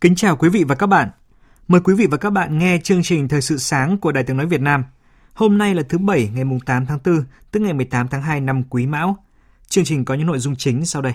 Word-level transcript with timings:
Kính 0.00 0.14
chào 0.14 0.36
quý 0.36 0.48
vị 0.48 0.64
và 0.64 0.74
các 0.74 0.86
bạn. 0.86 1.08
Mời 1.68 1.80
quý 1.80 1.94
vị 1.94 2.06
và 2.10 2.16
các 2.16 2.30
bạn 2.30 2.58
nghe 2.58 2.78
chương 2.78 3.02
trình 3.02 3.28
Thời 3.28 3.42
sự 3.42 3.56
sáng 3.56 3.98
của 3.98 4.12
Đài 4.12 4.24
Tiếng 4.24 4.36
Nói 4.36 4.46
Việt 4.46 4.60
Nam. 4.60 4.84
Hôm 5.34 5.58
nay 5.58 5.74
là 5.74 5.82
thứ 5.88 5.98
Bảy 5.98 6.30
ngày 6.34 6.44
8 6.66 6.86
tháng 6.86 6.98
4, 7.04 7.24
tức 7.50 7.60
ngày 7.60 7.72
18 7.72 8.08
tháng 8.08 8.22
2 8.22 8.40
năm 8.40 8.62
Quý 8.70 8.86
Mão. 8.86 9.16
Chương 9.68 9.84
trình 9.84 10.04
có 10.04 10.14
những 10.14 10.26
nội 10.26 10.38
dung 10.38 10.56
chính 10.56 10.84
sau 10.84 11.02
đây. 11.02 11.12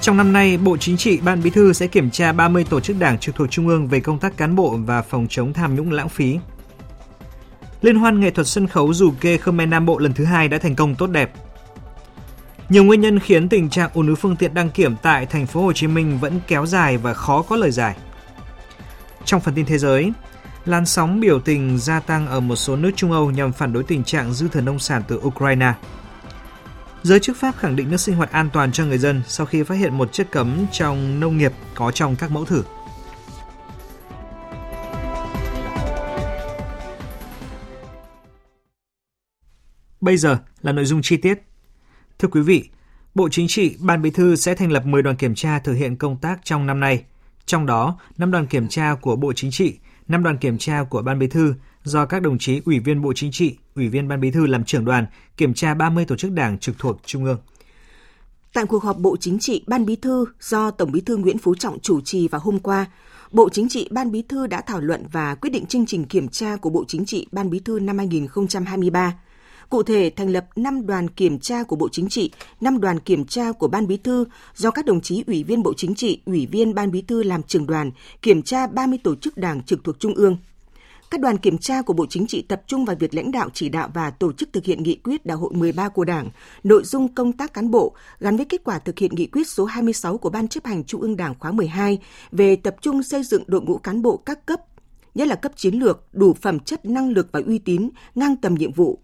Trong 0.00 0.16
năm 0.16 0.32
nay, 0.32 0.58
Bộ 0.58 0.76
Chính 0.76 0.96
trị, 0.96 1.20
Ban 1.24 1.42
Bí 1.42 1.50
thư 1.50 1.72
sẽ 1.72 1.86
kiểm 1.86 2.10
tra 2.10 2.32
30 2.32 2.64
tổ 2.70 2.80
chức 2.80 2.96
đảng 2.98 3.18
trực 3.18 3.34
thuộc 3.34 3.50
Trung 3.50 3.68
ương 3.68 3.88
về 3.88 4.00
công 4.00 4.18
tác 4.18 4.36
cán 4.36 4.56
bộ 4.56 4.78
và 4.86 5.02
phòng 5.02 5.26
chống 5.30 5.52
tham 5.52 5.74
nhũng 5.74 5.92
lãng 5.92 6.08
phí. 6.08 6.38
Liên 7.82 7.96
hoan 7.96 8.20
nghệ 8.20 8.30
thuật 8.30 8.46
sân 8.46 8.66
khấu 8.66 8.94
dù 8.94 9.12
kê 9.20 9.36
Khmer 9.36 9.68
Nam 9.68 9.86
Bộ 9.86 9.98
lần 9.98 10.12
thứ 10.12 10.24
hai 10.24 10.48
đã 10.48 10.58
thành 10.58 10.76
công 10.76 10.94
tốt 10.94 11.06
đẹp. 11.06 11.32
Nhiều 12.68 12.84
nguyên 12.84 13.00
nhân 13.00 13.18
khiến 13.18 13.48
tình 13.48 13.70
trạng 13.70 13.90
ùn 13.94 14.06
ứ 14.06 14.14
phương 14.14 14.36
tiện 14.36 14.54
đăng 14.54 14.70
kiểm 14.70 14.96
tại 15.02 15.26
thành 15.26 15.46
phố 15.46 15.62
Hồ 15.62 15.72
Chí 15.72 15.86
Minh 15.86 16.18
vẫn 16.18 16.40
kéo 16.46 16.66
dài 16.66 16.96
và 16.96 17.14
khó 17.14 17.42
có 17.42 17.56
lời 17.56 17.70
giải. 17.70 17.96
Trong 19.24 19.40
phần 19.40 19.54
tin 19.54 19.66
thế 19.66 19.78
giới, 19.78 20.12
làn 20.64 20.86
sóng 20.86 21.20
biểu 21.20 21.40
tình 21.40 21.78
gia 21.78 22.00
tăng 22.00 22.26
ở 22.26 22.40
một 22.40 22.56
số 22.56 22.76
nước 22.76 22.90
Trung 22.96 23.12
Âu 23.12 23.30
nhằm 23.30 23.52
phản 23.52 23.72
đối 23.72 23.82
tình 23.82 24.04
trạng 24.04 24.32
dư 24.32 24.48
thừa 24.48 24.60
nông 24.60 24.78
sản 24.78 25.02
từ 25.08 25.20
Ukraine. 25.24 25.72
Giới 27.02 27.20
chức 27.20 27.36
Pháp 27.36 27.54
khẳng 27.58 27.76
định 27.76 27.90
nước 27.90 27.96
sinh 27.96 28.16
hoạt 28.16 28.32
an 28.32 28.50
toàn 28.52 28.72
cho 28.72 28.84
người 28.84 28.98
dân 28.98 29.22
sau 29.26 29.46
khi 29.46 29.62
phát 29.62 29.74
hiện 29.74 29.98
một 29.98 30.12
chất 30.12 30.30
cấm 30.30 30.66
trong 30.72 31.20
nông 31.20 31.38
nghiệp 31.38 31.52
có 31.74 31.90
trong 31.90 32.16
các 32.16 32.30
mẫu 32.30 32.44
thử. 32.44 32.62
Bây 40.06 40.16
giờ 40.16 40.38
là 40.62 40.72
nội 40.72 40.84
dung 40.84 41.02
chi 41.02 41.16
tiết. 41.16 41.42
Thưa 42.18 42.28
quý 42.28 42.40
vị, 42.40 42.68
Bộ 43.14 43.28
Chính 43.28 43.48
trị, 43.48 43.76
Ban 43.80 44.02
Bí 44.02 44.10
thư 44.10 44.36
sẽ 44.36 44.54
thành 44.54 44.72
lập 44.72 44.86
10 44.86 45.02
đoàn 45.02 45.16
kiểm 45.16 45.34
tra 45.34 45.58
thực 45.58 45.72
hiện 45.72 45.96
công 45.96 46.16
tác 46.16 46.40
trong 46.44 46.66
năm 46.66 46.80
nay. 46.80 47.04
Trong 47.46 47.66
đó, 47.66 47.98
5 48.18 48.30
đoàn 48.30 48.46
kiểm 48.46 48.68
tra 48.68 48.94
của 48.94 49.16
Bộ 49.16 49.32
Chính 49.32 49.50
trị, 49.50 49.78
5 50.08 50.22
đoàn 50.22 50.38
kiểm 50.38 50.58
tra 50.58 50.84
của 50.90 51.02
Ban 51.02 51.18
Bí 51.18 51.26
thư 51.26 51.54
do 51.84 52.06
các 52.06 52.22
đồng 52.22 52.38
chí 52.38 52.60
Ủy 52.64 52.78
viên 52.78 53.02
Bộ 53.02 53.12
Chính 53.16 53.32
trị, 53.32 53.56
Ủy 53.74 53.88
viên 53.88 54.08
Ban 54.08 54.20
Bí 54.20 54.30
thư 54.30 54.46
làm 54.46 54.64
trưởng 54.64 54.84
đoàn 54.84 55.06
kiểm 55.36 55.54
tra 55.54 55.74
30 55.74 56.04
tổ 56.04 56.16
chức 56.16 56.32
đảng 56.32 56.58
trực 56.58 56.78
thuộc 56.78 57.00
Trung 57.06 57.24
ương. 57.24 57.38
Tại 58.52 58.66
cuộc 58.66 58.82
họp 58.82 58.98
Bộ 58.98 59.16
Chính 59.20 59.38
trị, 59.38 59.64
Ban 59.66 59.86
Bí 59.86 59.96
thư 59.96 60.26
do 60.40 60.70
Tổng 60.70 60.92
Bí 60.92 61.00
thư 61.00 61.16
Nguyễn 61.16 61.38
Phú 61.38 61.54
Trọng 61.54 61.80
chủ 61.80 62.00
trì 62.00 62.28
vào 62.28 62.40
hôm 62.44 62.58
qua, 62.58 62.86
Bộ 63.32 63.48
Chính 63.48 63.68
trị 63.68 63.88
Ban 63.90 64.12
Bí 64.12 64.22
thư 64.22 64.46
đã 64.46 64.60
thảo 64.60 64.80
luận 64.80 65.04
và 65.12 65.34
quyết 65.34 65.50
định 65.50 65.66
chương 65.66 65.86
trình 65.86 66.04
kiểm 66.04 66.28
tra 66.28 66.56
của 66.56 66.70
Bộ 66.70 66.84
Chính 66.88 67.04
trị 67.04 67.26
Ban 67.32 67.50
Bí 67.50 67.58
thư 67.58 67.80
năm 67.80 67.98
2023. 67.98 69.12
Cụ 69.70 69.82
thể, 69.82 70.10
thành 70.16 70.30
lập 70.30 70.46
5 70.56 70.86
đoàn 70.86 71.08
kiểm 71.08 71.38
tra 71.38 71.62
của 71.62 71.76
Bộ 71.76 71.88
Chính 71.92 72.08
trị, 72.08 72.30
5 72.60 72.80
đoàn 72.80 73.00
kiểm 73.00 73.24
tra 73.24 73.52
của 73.52 73.68
Ban 73.68 73.86
Bí 73.86 73.96
thư 73.96 74.24
do 74.54 74.70
các 74.70 74.86
đồng 74.86 75.00
chí 75.00 75.24
Ủy 75.26 75.44
viên 75.44 75.62
Bộ 75.62 75.72
Chính 75.76 75.94
trị, 75.94 76.20
Ủy 76.26 76.46
viên 76.46 76.74
Ban 76.74 76.90
Bí 76.90 77.02
thư 77.02 77.22
làm 77.22 77.42
trưởng 77.42 77.66
đoàn, 77.66 77.90
kiểm 78.22 78.42
tra 78.42 78.66
30 78.66 78.98
tổ 79.04 79.14
chức 79.14 79.36
đảng 79.36 79.62
trực 79.62 79.84
thuộc 79.84 80.00
Trung 80.00 80.14
ương. 80.14 80.36
Các 81.10 81.20
đoàn 81.20 81.38
kiểm 81.38 81.58
tra 81.58 81.82
của 81.82 81.92
Bộ 81.92 82.06
Chính 82.10 82.26
trị 82.26 82.42
tập 82.42 82.62
trung 82.66 82.84
vào 82.84 82.96
việc 82.96 83.14
lãnh 83.14 83.32
đạo 83.32 83.48
chỉ 83.54 83.68
đạo 83.68 83.90
và 83.94 84.10
tổ 84.10 84.32
chức 84.32 84.52
thực 84.52 84.64
hiện 84.64 84.82
nghị 84.82 84.96
quyết 84.96 85.26
Đại 85.26 85.38
hội 85.38 85.50
13 85.54 85.88
của 85.88 86.04
Đảng, 86.04 86.30
nội 86.64 86.84
dung 86.84 87.14
công 87.14 87.32
tác 87.32 87.54
cán 87.54 87.70
bộ 87.70 87.94
gắn 88.20 88.36
với 88.36 88.46
kết 88.46 88.64
quả 88.64 88.78
thực 88.78 88.98
hiện 88.98 89.14
nghị 89.14 89.26
quyết 89.26 89.48
số 89.48 89.64
26 89.64 90.18
của 90.18 90.30
Ban 90.30 90.48
chấp 90.48 90.64
hành 90.64 90.84
Trung 90.84 91.00
ương 91.00 91.16
Đảng 91.16 91.34
khóa 91.38 91.52
12 91.52 91.98
về 92.32 92.56
tập 92.56 92.76
trung 92.80 93.02
xây 93.02 93.22
dựng 93.22 93.42
đội 93.46 93.60
ngũ 93.62 93.78
cán 93.78 94.02
bộ 94.02 94.16
các 94.16 94.46
cấp, 94.46 94.60
nhất 95.14 95.28
là 95.28 95.34
cấp 95.34 95.52
chiến 95.56 95.74
lược, 95.74 96.04
đủ 96.12 96.34
phẩm 96.34 96.60
chất 96.60 96.84
năng 96.84 97.10
lực 97.10 97.28
và 97.32 97.40
uy 97.46 97.58
tín, 97.58 97.90
ngang 98.14 98.36
tầm 98.36 98.54
nhiệm 98.54 98.72
vụ, 98.72 98.98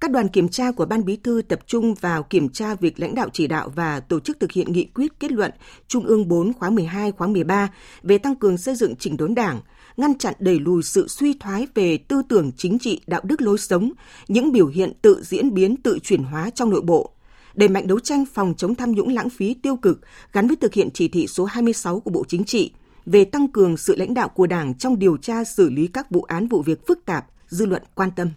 các 0.00 0.10
đoàn 0.10 0.28
kiểm 0.28 0.48
tra 0.48 0.70
của 0.70 0.86
Ban 0.86 1.04
Bí 1.04 1.16
thư 1.16 1.42
tập 1.48 1.60
trung 1.66 1.94
vào 1.94 2.22
kiểm 2.22 2.48
tra 2.48 2.74
việc 2.74 3.00
lãnh 3.00 3.14
đạo 3.14 3.28
chỉ 3.32 3.46
đạo 3.46 3.68
và 3.74 4.00
tổ 4.00 4.20
chức 4.20 4.40
thực 4.40 4.52
hiện 4.52 4.72
nghị 4.72 4.84
quyết 4.84 5.20
kết 5.20 5.32
luận 5.32 5.50
Trung 5.88 6.04
ương 6.04 6.28
4 6.28 6.52
khóa 6.52 6.70
12 6.70 7.12
khóa 7.12 7.26
13 7.26 7.68
về 8.02 8.18
tăng 8.18 8.36
cường 8.36 8.58
xây 8.58 8.74
dựng 8.74 8.96
chỉnh 8.96 9.16
đốn 9.16 9.34
đảng, 9.34 9.60
ngăn 9.96 10.18
chặn 10.18 10.34
đẩy 10.38 10.58
lùi 10.58 10.82
sự 10.82 11.08
suy 11.08 11.34
thoái 11.34 11.66
về 11.74 11.98
tư 11.98 12.22
tưởng 12.28 12.52
chính 12.56 12.78
trị, 12.78 13.00
đạo 13.06 13.20
đức 13.24 13.40
lối 13.40 13.58
sống, 13.58 13.92
những 14.28 14.52
biểu 14.52 14.66
hiện 14.66 14.92
tự 15.02 15.22
diễn 15.22 15.54
biến, 15.54 15.76
tự 15.76 15.98
chuyển 16.02 16.22
hóa 16.22 16.50
trong 16.50 16.70
nội 16.70 16.80
bộ, 16.80 17.10
đẩy 17.54 17.68
mạnh 17.68 17.86
đấu 17.86 17.98
tranh 17.98 18.24
phòng 18.34 18.54
chống 18.56 18.74
tham 18.74 18.92
nhũng 18.92 19.14
lãng 19.14 19.30
phí 19.30 19.54
tiêu 19.54 19.76
cực 19.76 20.00
gắn 20.32 20.46
với 20.46 20.56
thực 20.56 20.74
hiện 20.74 20.88
chỉ 20.94 21.08
thị 21.08 21.26
số 21.26 21.44
26 21.44 22.00
của 22.00 22.10
Bộ 22.10 22.24
Chính 22.28 22.44
trị 22.44 22.72
về 23.06 23.24
tăng 23.24 23.48
cường 23.48 23.76
sự 23.76 23.96
lãnh 23.96 24.14
đạo 24.14 24.28
của 24.28 24.46
Đảng 24.46 24.74
trong 24.74 24.98
điều 24.98 25.16
tra 25.16 25.44
xử 25.44 25.70
lý 25.70 25.86
các 25.86 26.10
vụ 26.10 26.22
án 26.22 26.48
vụ 26.48 26.62
việc 26.62 26.86
phức 26.86 27.04
tạp, 27.04 27.26
dư 27.48 27.66
luận 27.66 27.82
quan 27.94 28.10
tâm. 28.16 28.28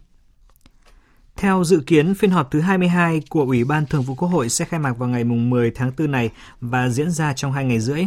Theo 1.41 1.63
dự 1.63 1.79
kiến, 1.88 2.13
phiên 2.13 2.31
họp 2.31 2.52
thứ 2.52 2.59
22 2.59 3.22
của 3.29 3.41
Ủy 3.41 3.63
ban 3.63 3.85
Thường 3.85 4.02
vụ 4.02 4.16
Quốc 4.16 4.28
hội 4.28 4.50
sẽ 4.50 4.66
khai 4.66 4.79
mạc 4.79 4.97
vào 4.97 5.09
ngày 5.09 5.24
10 5.24 5.72
tháng 5.72 5.91
4 5.97 6.12
này 6.12 6.29
và 6.59 6.90
diễn 6.90 7.12
ra 7.12 7.34
trong 7.34 7.52
hai 7.52 7.66
ngày 7.66 7.79
rưỡi. 7.79 8.06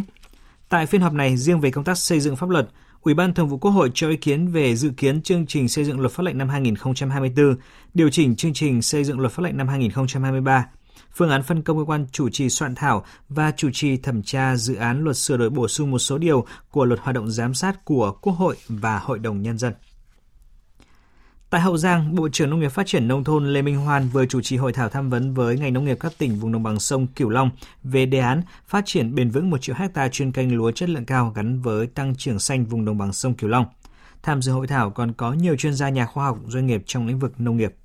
Tại 0.69 0.85
phiên 0.85 1.01
họp 1.01 1.13
này, 1.13 1.37
riêng 1.37 1.59
về 1.59 1.71
công 1.71 1.83
tác 1.83 1.97
xây 1.97 2.19
dựng 2.19 2.35
pháp 2.35 2.49
luật, 2.49 2.69
Ủy 3.01 3.13
ban 3.13 3.33
Thường 3.33 3.47
vụ 3.47 3.57
Quốc 3.57 3.71
hội 3.71 3.91
cho 3.93 4.09
ý 4.09 4.17
kiến 4.17 4.47
về 4.47 4.75
dự 4.75 4.91
kiến 4.97 5.21
chương 5.21 5.45
trình 5.45 5.69
xây 5.69 5.85
dựng 5.85 5.99
luật 5.99 6.11
pháp 6.11 6.23
lệnh 6.23 6.37
năm 6.37 6.49
2024, 6.49 7.55
điều 7.93 8.09
chỉnh 8.09 8.35
chương 8.35 8.53
trình 8.53 8.81
xây 8.81 9.03
dựng 9.03 9.19
luật 9.19 9.31
pháp 9.31 9.43
lệnh 9.43 9.57
năm 9.57 9.67
2023, 9.67 10.65
phương 11.15 11.29
án 11.29 11.43
phân 11.43 11.61
công 11.61 11.77
cơ 11.77 11.83
quan 11.83 12.05
chủ 12.11 12.29
trì 12.29 12.49
soạn 12.49 12.75
thảo 12.75 13.05
và 13.29 13.51
chủ 13.57 13.69
trì 13.73 13.97
thẩm 13.97 14.23
tra 14.23 14.55
dự 14.55 14.75
án 14.75 15.03
luật 15.03 15.17
sửa 15.17 15.37
đổi 15.37 15.49
bổ 15.49 15.67
sung 15.67 15.91
một 15.91 15.99
số 15.99 16.17
điều 16.17 16.45
của 16.71 16.85
luật 16.85 16.99
hoạt 16.99 17.15
động 17.15 17.31
giám 17.31 17.53
sát 17.53 17.85
của 17.85 18.17
Quốc 18.21 18.33
hội 18.33 18.55
và 18.67 18.99
Hội 18.99 19.19
đồng 19.19 19.41
Nhân 19.41 19.57
dân. 19.57 19.73
Tại 21.55 21.61
Hậu 21.61 21.77
Giang, 21.77 22.15
Bộ 22.15 22.29
trưởng 22.31 22.49
Nông 22.49 22.59
nghiệp 22.59 22.69
Phát 22.69 22.87
triển 22.87 23.07
Nông 23.07 23.23
thôn 23.23 23.53
Lê 23.53 23.61
Minh 23.61 23.75
Hoan 23.75 24.09
vừa 24.09 24.25
chủ 24.25 24.41
trì 24.41 24.57
hội 24.57 24.73
thảo 24.73 24.89
tham 24.89 25.09
vấn 25.09 25.33
với 25.33 25.57
ngành 25.57 25.73
nông 25.73 25.85
nghiệp 25.85 25.97
các 25.99 26.13
tỉnh 26.17 26.39
vùng 26.39 26.51
đồng 26.51 26.63
bằng 26.63 26.79
sông 26.79 27.07
Cửu 27.07 27.29
Long 27.29 27.49
về 27.83 28.05
đề 28.05 28.19
án 28.19 28.41
phát 28.67 28.83
triển 28.85 29.15
bền 29.15 29.29
vững 29.29 29.49
1 29.49 29.57
triệu 29.61 29.75
hecta 29.75 30.09
chuyên 30.09 30.31
canh 30.31 30.55
lúa 30.55 30.71
chất 30.71 30.89
lượng 30.89 31.05
cao 31.05 31.31
gắn 31.35 31.61
với 31.61 31.87
tăng 31.87 32.15
trưởng 32.15 32.39
xanh 32.39 32.65
vùng 32.65 32.85
đồng 32.85 32.97
bằng 32.97 33.13
sông 33.13 33.33
Cửu 33.33 33.49
Long. 33.49 33.65
Tham 34.23 34.41
dự 34.41 34.51
hội 34.51 34.67
thảo 34.67 34.89
còn 34.89 35.13
có 35.13 35.33
nhiều 35.33 35.55
chuyên 35.55 35.73
gia 35.73 35.89
nhà 35.89 36.05
khoa 36.05 36.25
học, 36.25 36.39
doanh 36.47 36.67
nghiệp 36.67 36.83
trong 36.85 37.07
lĩnh 37.07 37.19
vực 37.19 37.39
nông 37.39 37.57
nghiệp. 37.57 37.75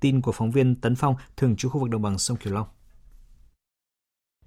Tin 0.00 0.20
của 0.20 0.32
phóng 0.32 0.50
viên 0.50 0.74
Tấn 0.74 0.96
Phong, 0.96 1.14
thường 1.36 1.56
trú 1.56 1.68
khu 1.68 1.80
vực 1.80 1.90
đồng 1.90 2.02
bằng 2.02 2.18
sông 2.18 2.36
Cửu 2.36 2.52
Long. 2.52 2.66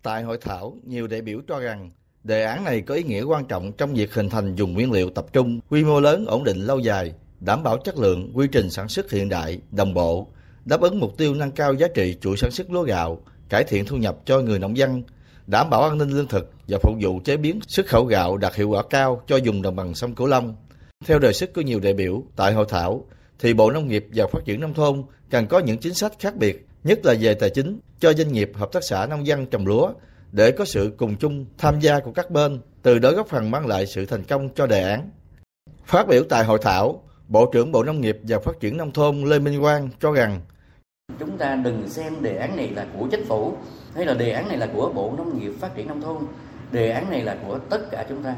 Tại 0.03 0.24
hội 0.24 0.38
thảo, 0.42 0.78
nhiều 0.84 1.08
đại 1.08 1.22
biểu 1.22 1.42
cho 1.48 1.59
rằng 1.59 1.92
đề 2.24 2.44
án 2.44 2.63
này 2.63 2.81
có 2.81 2.96
ý 2.96 3.03
nghĩa 3.03 3.24
quan 3.24 3.46
trọng 3.46 3.72
trong 3.72 3.94
việc 3.94 4.13
hình 4.13 4.30
thành 4.30 4.56
dùng 4.56 4.74
nguyên 4.74 4.92
liệu 4.92 5.09
tập 5.09 5.25
trung, 5.34 5.59
quy 5.69 5.84
mô 5.84 6.00
lớn, 6.00 6.25
ổn 6.25 6.44
định 6.44 6.59
lâu 6.59 6.80
dài, 6.80 7.13
đảm 7.42 7.64
bảo 7.64 7.78
chất 7.78 7.98
lượng, 7.98 8.32
quy 8.34 8.48
trình 8.52 8.70
sản 8.70 8.88
xuất 8.88 9.12
hiện 9.12 9.30
đại, 9.30 9.60
đồng 9.72 9.94
bộ, 9.94 10.28
đáp 10.66 10.82
ứng 10.82 11.00
mục 11.00 11.18
tiêu 11.18 11.34
nâng 11.34 11.52
cao 11.52 11.74
giá 11.74 11.88
trị 11.88 12.18
chuỗi 12.22 12.38
sản 12.38 12.52
xuất 12.52 12.72
lúa 12.72 12.84
gạo, 12.84 13.22
cải 13.50 13.64
thiện 13.64 13.86
thu 13.86 13.98
nhập 13.98 14.18
cho 14.26 14.40
người 14.40 14.60
nông 14.60 14.78
dân, 14.78 15.04
đảm 15.48 15.70
bảo 15.70 15.82
an 15.82 15.98
ninh 15.98 16.10
lương 16.10 16.28
thực 16.28 16.52
và 16.68 16.78
phục 16.84 16.96
vụ 17.02 17.20
chế 17.24 17.38
biến 17.38 17.60
xuất 17.68 17.88
khẩu 17.88 18.06
gạo 18.06 18.38
đạt 18.38 18.56
hiệu 18.56 18.70
quả 18.70 18.84
cao 18.90 19.22
cho 19.28 19.40
vùng 19.46 19.62
đồng 19.62 19.76
bằng 19.76 19.96
sông 19.96 20.16
Cửu 20.16 20.28
Long. 20.28 20.56
Theo 21.06 21.20
đề 21.20 21.34
xuất 21.34 21.54
của 21.54 21.62
nhiều 21.62 21.80
đại 21.80 21.94
biểu 21.94 22.24
tại 22.36 22.54
hội 22.54 22.66
thảo, 22.70 23.06
thì 23.40 23.54
Bộ 23.54 23.72
Nông 23.72 23.88
nghiệp 23.88 24.08
và 24.16 24.28
Phát 24.32 24.40
triển 24.46 24.60
Nông 24.60 24.74
thôn 24.74 25.04
cần 25.30 25.48
có 25.48 25.60
những 25.60 25.78
chính 25.78 25.94
sách 25.94 26.14
khác 26.20 26.36
biệt, 26.36 26.68
nhất 26.84 27.06
là 27.06 27.16
về 27.20 27.34
tài 27.34 27.50
chính 27.50 27.80
cho 28.00 28.14
doanh 28.14 28.32
nghiệp 28.32 28.52
hợp 28.56 28.72
tác 28.72 28.84
xã 28.84 29.06
nông 29.06 29.28
dân 29.28 29.46
trồng 29.46 29.68
lúa 29.68 29.94
để 30.32 30.52
có 30.52 30.66
sự 30.66 30.92
cùng 30.98 31.16
chung 31.16 31.46
tham 31.58 31.80
gia 31.80 32.00
của 32.00 32.12
các 32.12 32.32
bên, 32.32 32.62
từ 32.82 33.00
đó 33.00 33.12
góp 33.12 33.28
phần 33.28 33.52
mang 33.52 33.68
lại 33.68 33.86
sự 33.86 34.06
thành 34.06 34.24
công 34.24 34.50
cho 34.56 34.68
đề 34.68 34.84
án. 34.84 35.10
Phát 35.86 36.08
biểu 36.08 36.24
tại 36.30 36.44
hội 36.44 36.60
thảo, 36.62 37.04
Bộ 37.31 37.45
trưởng 37.45 37.72
Bộ 37.72 37.83
Nông 37.83 38.01
nghiệp 38.01 38.18
và 38.28 38.39
Phát 38.39 38.60
triển 38.60 38.78
Nông 38.78 38.92
thôn 38.92 39.24
Lê 39.24 39.39
Minh 39.39 39.62
Quang 39.62 39.89
cho 40.00 40.12
rằng, 40.12 40.39
Chúng 41.19 41.38
ta 41.38 41.56
đừng 41.56 41.89
xem 41.89 42.13
đề 42.22 42.36
án 42.36 42.56
này 42.56 42.69
là 42.75 42.86
của 42.98 43.07
chính 43.12 43.25
phủ, 43.25 43.54
hay 43.95 44.06
là 44.06 44.13
đề 44.13 44.31
án 44.31 44.48
này 44.48 44.57
là 44.57 44.68
của 44.74 44.92
Bộ 44.95 45.13
Nông 45.18 45.39
nghiệp 45.39 45.51
Phát 45.60 45.75
triển 45.75 45.88
Nông 45.88 46.01
thôn. 46.01 46.18
Đề 46.72 46.89
án 46.89 47.10
này 47.10 47.22
là 47.22 47.38
của 47.48 47.60
tất 47.69 47.92
cả 47.92 48.06
chúng 48.10 48.24
ta. 48.24 48.36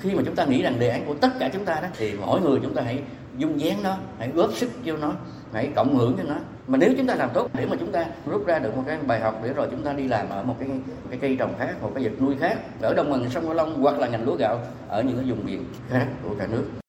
khi 0.00 0.14
mà 0.14 0.22
chúng 0.26 0.34
ta 0.34 0.44
nghĩ 0.44 0.62
rằng 0.62 0.78
đề 0.78 0.88
án 0.88 1.06
của 1.06 1.14
tất 1.14 1.28
cả 1.40 1.50
chúng 1.52 1.64
ta 1.64 1.80
đó, 1.80 1.88
thì 1.96 2.12
mỗi 2.20 2.40
người 2.40 2.58
chúng 2.62 2.74
ta 2.74 2.82
hãy 2.82 3.02
dung 3.36 3.60
dáng 3.60 3.82
nó, 3.82 3.96
hãy 4.18 4.30
góp 4.34 4.52
sức 4.54 4.70
cho 4.84 4.96
nó, 4.96 5.12
hãy 5.52 5.72
cộng 5.76 5.96
hưởng 5.96 6.14
cho 6.16 6.22
nó 6.22 6.36
mà 6.66 6.78
nếu 6.78 6.94
chúng 6.96 7.06
ta 7.06 7.14
làm 7.14 7.30
tốt, 7.34 7.50
để 7.54 7.66
mà 7.66 7.76
chúng 7.80 7.92
ta 7.92 8.06
rút 8.26 8.46
ra 8.46 8.58
được 8.58 8.76
một 8.76 8.82
cái 8.86 8.98
bài 9.06 9.20
học, 9.20 9.40
để 9.44 9.52
rồi 9.52 9.68
chúng 9.70 9.82
ta 9.82 9.92
đi 9.92 10.08
làm 10.08 10.28
ở 10.28 10.42
một 10.42 10.56
cái 10.58 10.68
cái 11.10 11.18
cây 11.22 11.36
trồng 11.38 11.54
khác, 11.58 11.82
một 11.82 11.90
cái 11.94 12.04
vật 12.04 12.12
nuôi 12.20 12.34
khác, 12.40 12.58
ở 12.80 12.94
đồng 12.94 13.10
bằng 13.10 13.30
sông 13.30 13.44
cửu 13.44 13.54
long 13.54 13.82
hoặc 13.82 13.98
là 13.98 14.08
ngành 14.08 14.24
lúa 14.24 14.36
gạo 14.36 14.60
ở 14.88 15.02
những 15.02 15.16
cái 15.16 15.24
vùng 15.24 15.46
biển 15.46 15.64
khác 15.90 16.06
của 16.22 16.34
cả 16.38 16.46
nước 16.46 16.81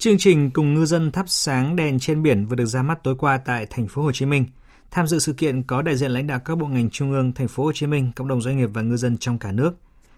Chương 0.00 0.18
trình 0.18 0.50
cùng 0.50 0.74
ngư 0.74 0.84
dân 0.84 1.12
thắp 1.12 1.24
sáng 1.28 1.76
đèn 1.76 1.98
trên 1.98 2.22
biển 2.22 2.46
vừa 2.46 2.56
được 2.56 2.64
ra 2.64 2.82
mắt 2.82 2.98
tối 3.04 3.14
qua 3.18 3.40
tại 3.44 3.66
thành 3.70 3.88
phố 3.88 4.02
Hồ 4.02 4.12
Chí 4.12 4.26
Minh. 4.26 4.44
Tham 4.90 5.06
dự 5.06 5.18
sự 5.18 5.32
kiện 5.32 5.62
có 5.62 5.82
đại 5.82 5.96
diện 5.96 6.10
lãnh 6.10 6.26
đạo 6.26 6.40
các 6.44 6.58
bộ 6.58 6.66
ngành 6.66 6.90
trung 6.90 7.12
ương, 7.12 7.32
thành 7.32 7.48
phố 7.48 7.64
Hồ 7.64 7.72
Chí 7.72 7.86
Minh, 7.86 8.12
cộng 8.16 8.28
đồng 8.28 8.40
doanh 8.40 8.58
nghiệp 8.58 8.68
và 8.72 8.82
ngư 8.82 8.96
dân 8.96 9.18
trong 9.18 9.38
cả 9.38 9.52
nước. 9.52 9.72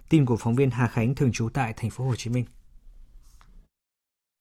Tin 0.09 0.25
của 0.25 0.37
phóng 0.37 0.55
viên 0.55 0.69
Hà 0.71 0.87
Khánh 0.87 1.15
thường 1.15 1.31
trú 1.31 1.49
tại 1.53 1.73
thành 1.77 1.89
phố 1.89 2.05
Hồ 2.05 2.15
Chí 2.15 2.29
Minh. 2.29 2.45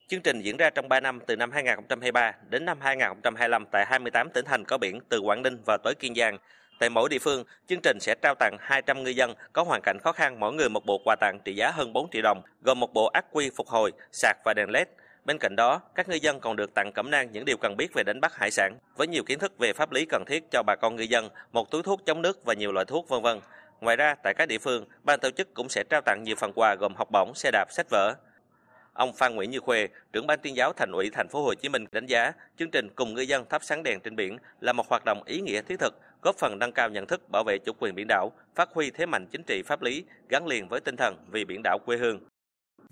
Chương 0.09 0.23
trình 0.23 0.41
diễn 0.43 0.57
ra 0.57 0.71
trong 0.71 0.89
3 0.89 1.01
năm 1.01 1.19
từ 1.27 1.37
năm 1.37 1.51
2023 1.53 2.33
đến 2.51 2.65
năm 2.65 2.79
2025 2.81 3.65
tại 3.73 3.87
28 3.89 4.29
tỉnh 4.35 4.45
thành 4.45 4.65
có 4.65 4.79
biển 4.79 4.99
từ 5.09 5.21
Quảng 5.21 5.43
Ninh 5.43 5.57
và 5.67 5.77
tới 5.85 5.95
Kiên 5.95 6.15
Giang. 6.15 6.39
Tại 6.81 6.91
mỗi 6.91 7.09
địa 7.09 7.19
phương, 7.19 7.45
chương 7.69 7.81
trình 7.83 7.99
sẽ 8.01 8.15
trao 8.23 8.35
tặng 8.35 8.57
200 8.61 9.03
ngư 9.03 9.11
dân 9.11 9.35
có 9.53 9.63
hoàn 9.63 9.81
cảnh 9.83 9.99
khó 10.05 10.13
khăn 10.13 10.41
mỗi 10.41 10.53
người 10.53 10.69
một 10.69 10.87
bộ 10.87 11.01
quà 11.05 11.17
tặng 11.21 11.39
trị 11.45 11.55
giá 11.55 11.71
hơn 11.71 11.93
4 11.93 12.11
triệu 12.13 12.23
đồng, 12.23 12.43
gồm 12.65 12.81
một 12.81 12.93
bộ 12.93 13.07
ắc 13.07 13.25
quy 13.33 13.51
phục 13.57 13.69
hồi, 13.69 13.93
sạc 14.13 14.37
và 14.45 14.55
đèn 14.55 14.71
LED. 14.71 14.89
Bên 15.25 15.39
cạnh 15.39 15.57
đó, 15.57 15.81
các 15.95 16.09
ngư 16.09 16.15
dân 16.15 16.41
còn 16.41 16.57
được 16.57 16.75
tặng 16.75 16.93
cẩm 16.95 17.11
nang 17.11 17.33
những 17.33 17.45
điều 17.45 17.57
cần 17.57 17.77
biết 17.77 17.95
về 17.95 18.03
đánh 18.07 18.21
bắt 18.21 18.35
hải 18.35 18.51
sản, 18.51 18.73
với 18.97 19.07
nhiều 19.07 19.23
kiến 19.27 19.39
thức 19.39 19.59
về 19.59 19.73
pháp 19.73 19.93
lý 19.93 20.07
cần 20.09 20.25
thiết 20.27 20.51
cho 20.51 20.63
bà 20.67 20.77
con 20.77 20.97
ngư 20.97 21.03
dân, 21.03 21.29
một 21.53 21.71
túi 21.71 21.83
thuốc 21.83 22.07
chống 22.07 22.23
nước 22.23 22.45
và 22.45 22.55
nhiều 22.55 22.73
loại 22.73 22.87
thuốc 22.87 23.09
vân 23.09 23.23
vân. 23.23 23.41
Ngoài 23.81 23.97
ra, 23.97 24.15
tại 24.23 24.35
các 24.35 24.49
địa 24.49 24.59
phương, 24.59 24.85
ban 25.03 25.21
tổ 25.21 25.31
chức 25.31 25.55
cũng 25.55 25.69
sẽ 25.69 25.85
trao 25.91 26.01
tặng 26.01 26.23
nhiều 26.23 26.37
phần 26.37 26.53
quà 26.55 26.75
gồm 26.75 26.95
học 26.95 27.09
bổng, 27.13 27.35
xe 27.35 27.51
đạp, 27.51 27.67
sách 27.71 27.87
vở. 27.91 28.15
Ông 28.93 29.13
Phan 29.13 29.35
Nguyễn 29.35 29.51
Như 29.51 29.61
Khuê, 29.61 29.89
trưởng 30.13 30.27
ban 30.27 30.39
tuyên 30.43 30.57
giáo 30.57 30.73
Thành 30.73 30.93
ủy 30.93 31.11
Thành 31.11 31.29
phố 31.29 31.43
Hồ 31.43 31.55
Chí 31.55 31.69
Minh 31.69 31.85
đánh 31.93 32.07
giá 32.07 32.33
chương 32.59 32.71
trình 32.71 32.89
cùng 32.95 33.15
ngư 33.15 33.21
dân 33.21 33.45
thắp 33.49 33.65
sáng 33.65 33.83
đèn 33.83 34.01
trên 34.01 34.17
biển 34.17 34.39
là 34.61 34.73
một 34.73 34.89
hoạt 34.89 35.05
động 35.05 35.23
ý 35.27 35.41
nghĩa 35.41 35.63
thiết 35.63 35.81
thực, 35.81 35.95
góp 36.23 36.37
phần 36.37 36.59
nâng 36.59 36.73
cao 36.73 36.89
nhận 36.89 37.07
thức 37.07 37.29
bảo 37.29 37.45
vệ 37.45 37.59
chủ 37.59 37.73
quyền 37.79 37.95
biển 37.95 38.07
đảo, 38.09 38.33
phát 38.55 38.69
huy 38.73 38.91
thế 38.91 39.07
mạnh 39.07 39.27
chính 39.27 39.43
trị 39.43 39.63
pháp 39.67 39.83
lý 39.83 40.05
gắn 40.29 40.47
liền 40.47 40.69
với 40.69 40.81
tinh 40.81 40.97
thần 40.97 41.17
vì 41.31 41.45
biển 41.45 41.61
đảo 41.65 41.79
quê 41.87 41.97
hương. 41.97 42.21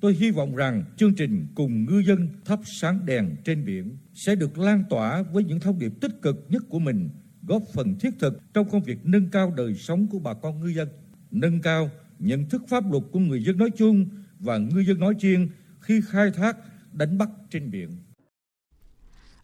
Tôi 0.00 0.14
hy 0.14 0.30
vọng 0.30 0.54
rằng 0.54 0.84
chương 0.96 1.14
trình 1.14 1.46
cùng 1.54 1.84
ngư 1.84 1.98
dân 1.98 2.28
thắp 2.44 2.60
sáng 2.80 3.06
đèn 3.06 3.36
trên 3.44 3.64
biển 3.64 3.96
sẽ 4.14 4.34
được 4.34 4.58
lan 4.58 4.84
tỏa 4.90 5.22
với 5.22 5.44
những 5.44 5.60
thông 5.60 5.78
điệp 5.78 5.92
tích 6.00 6.22
cực 6.22 6.46
nhất 6.48 6.62
của 6.68 6.78
mình, 6.78 7.10
góp 7.46 7.62
phần 7.74 7.98
thiết 7.98 8.10
thực 8.20 8.54
trong 8.54 8.70
công 8.70 8.82
việc 8.82 8.98
nâng 9.04 9.30
cao 9.30 9.52
đời 9.56 9.74
sống 9.74 10.06
của 10.06 10.18
bà 10.18 10.34
con 10.34 10.60
ngư 10.60 10.68
dân, 10.68 10.88
nâng 11.30 11.60
cao 11.60 11.90
nhận 12.18 12.48
thức 12.48 12.62
pháp 12.68 12.92
luật 12.92 13.02
của 13.12 13.18
người 13.18 13.44
dân 13.44 13.58
nói 13.58 13.70
chung 13.76 14.08
và 14.38 14.58
ngư 14.58 14.80
dân 14.80 15.00
nói 15.00 15.14
riêng 15.20 15.48
khi 15.80 16.00
khai 16.08 16.30
thác 16.30 16.56
đánh 16.92 17.18
bắt 17.18 17.28
trên 17.50 17.70
biển. 17.70 17.90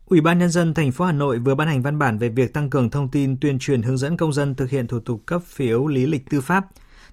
Ủy 0.07 0.21
ban 0.21 0.39
nhân 0.39 0.51
dân 0.51 0.75
thành 0.75 0.93
phố 0.93 1.05
Hà 1.05 1.13
Nội 1.13 1.39
vừa 1.39 1.55
ban 1.55 1.69
hành 1.69 1.83
văn 1.83 1.99
bản 1.99 2.19
về 2.19 2.29
việc 2.29 2.53
tăng 2.53 2.71
cường 2.71 2.91
thông 2.91 3.11
tin 3.11 3.37
tuyên 3.41 3.59
truyền 3.59 3.83
hướng 3.83 3.99
dẫn 3.99 4.17
công 4.17 4.33
dân 4.33 4.55
thực 4.55 4.71
hiện 4.71 4.87
thủ 4.87 5.01
tục 5.01 5.23
cấp 5.27 5.43
phiếu 5.43 5.87
lý 5.87 6.07
lịch 6.07 6.31
tư 6.31 6.41
pháp. 6.41 6.67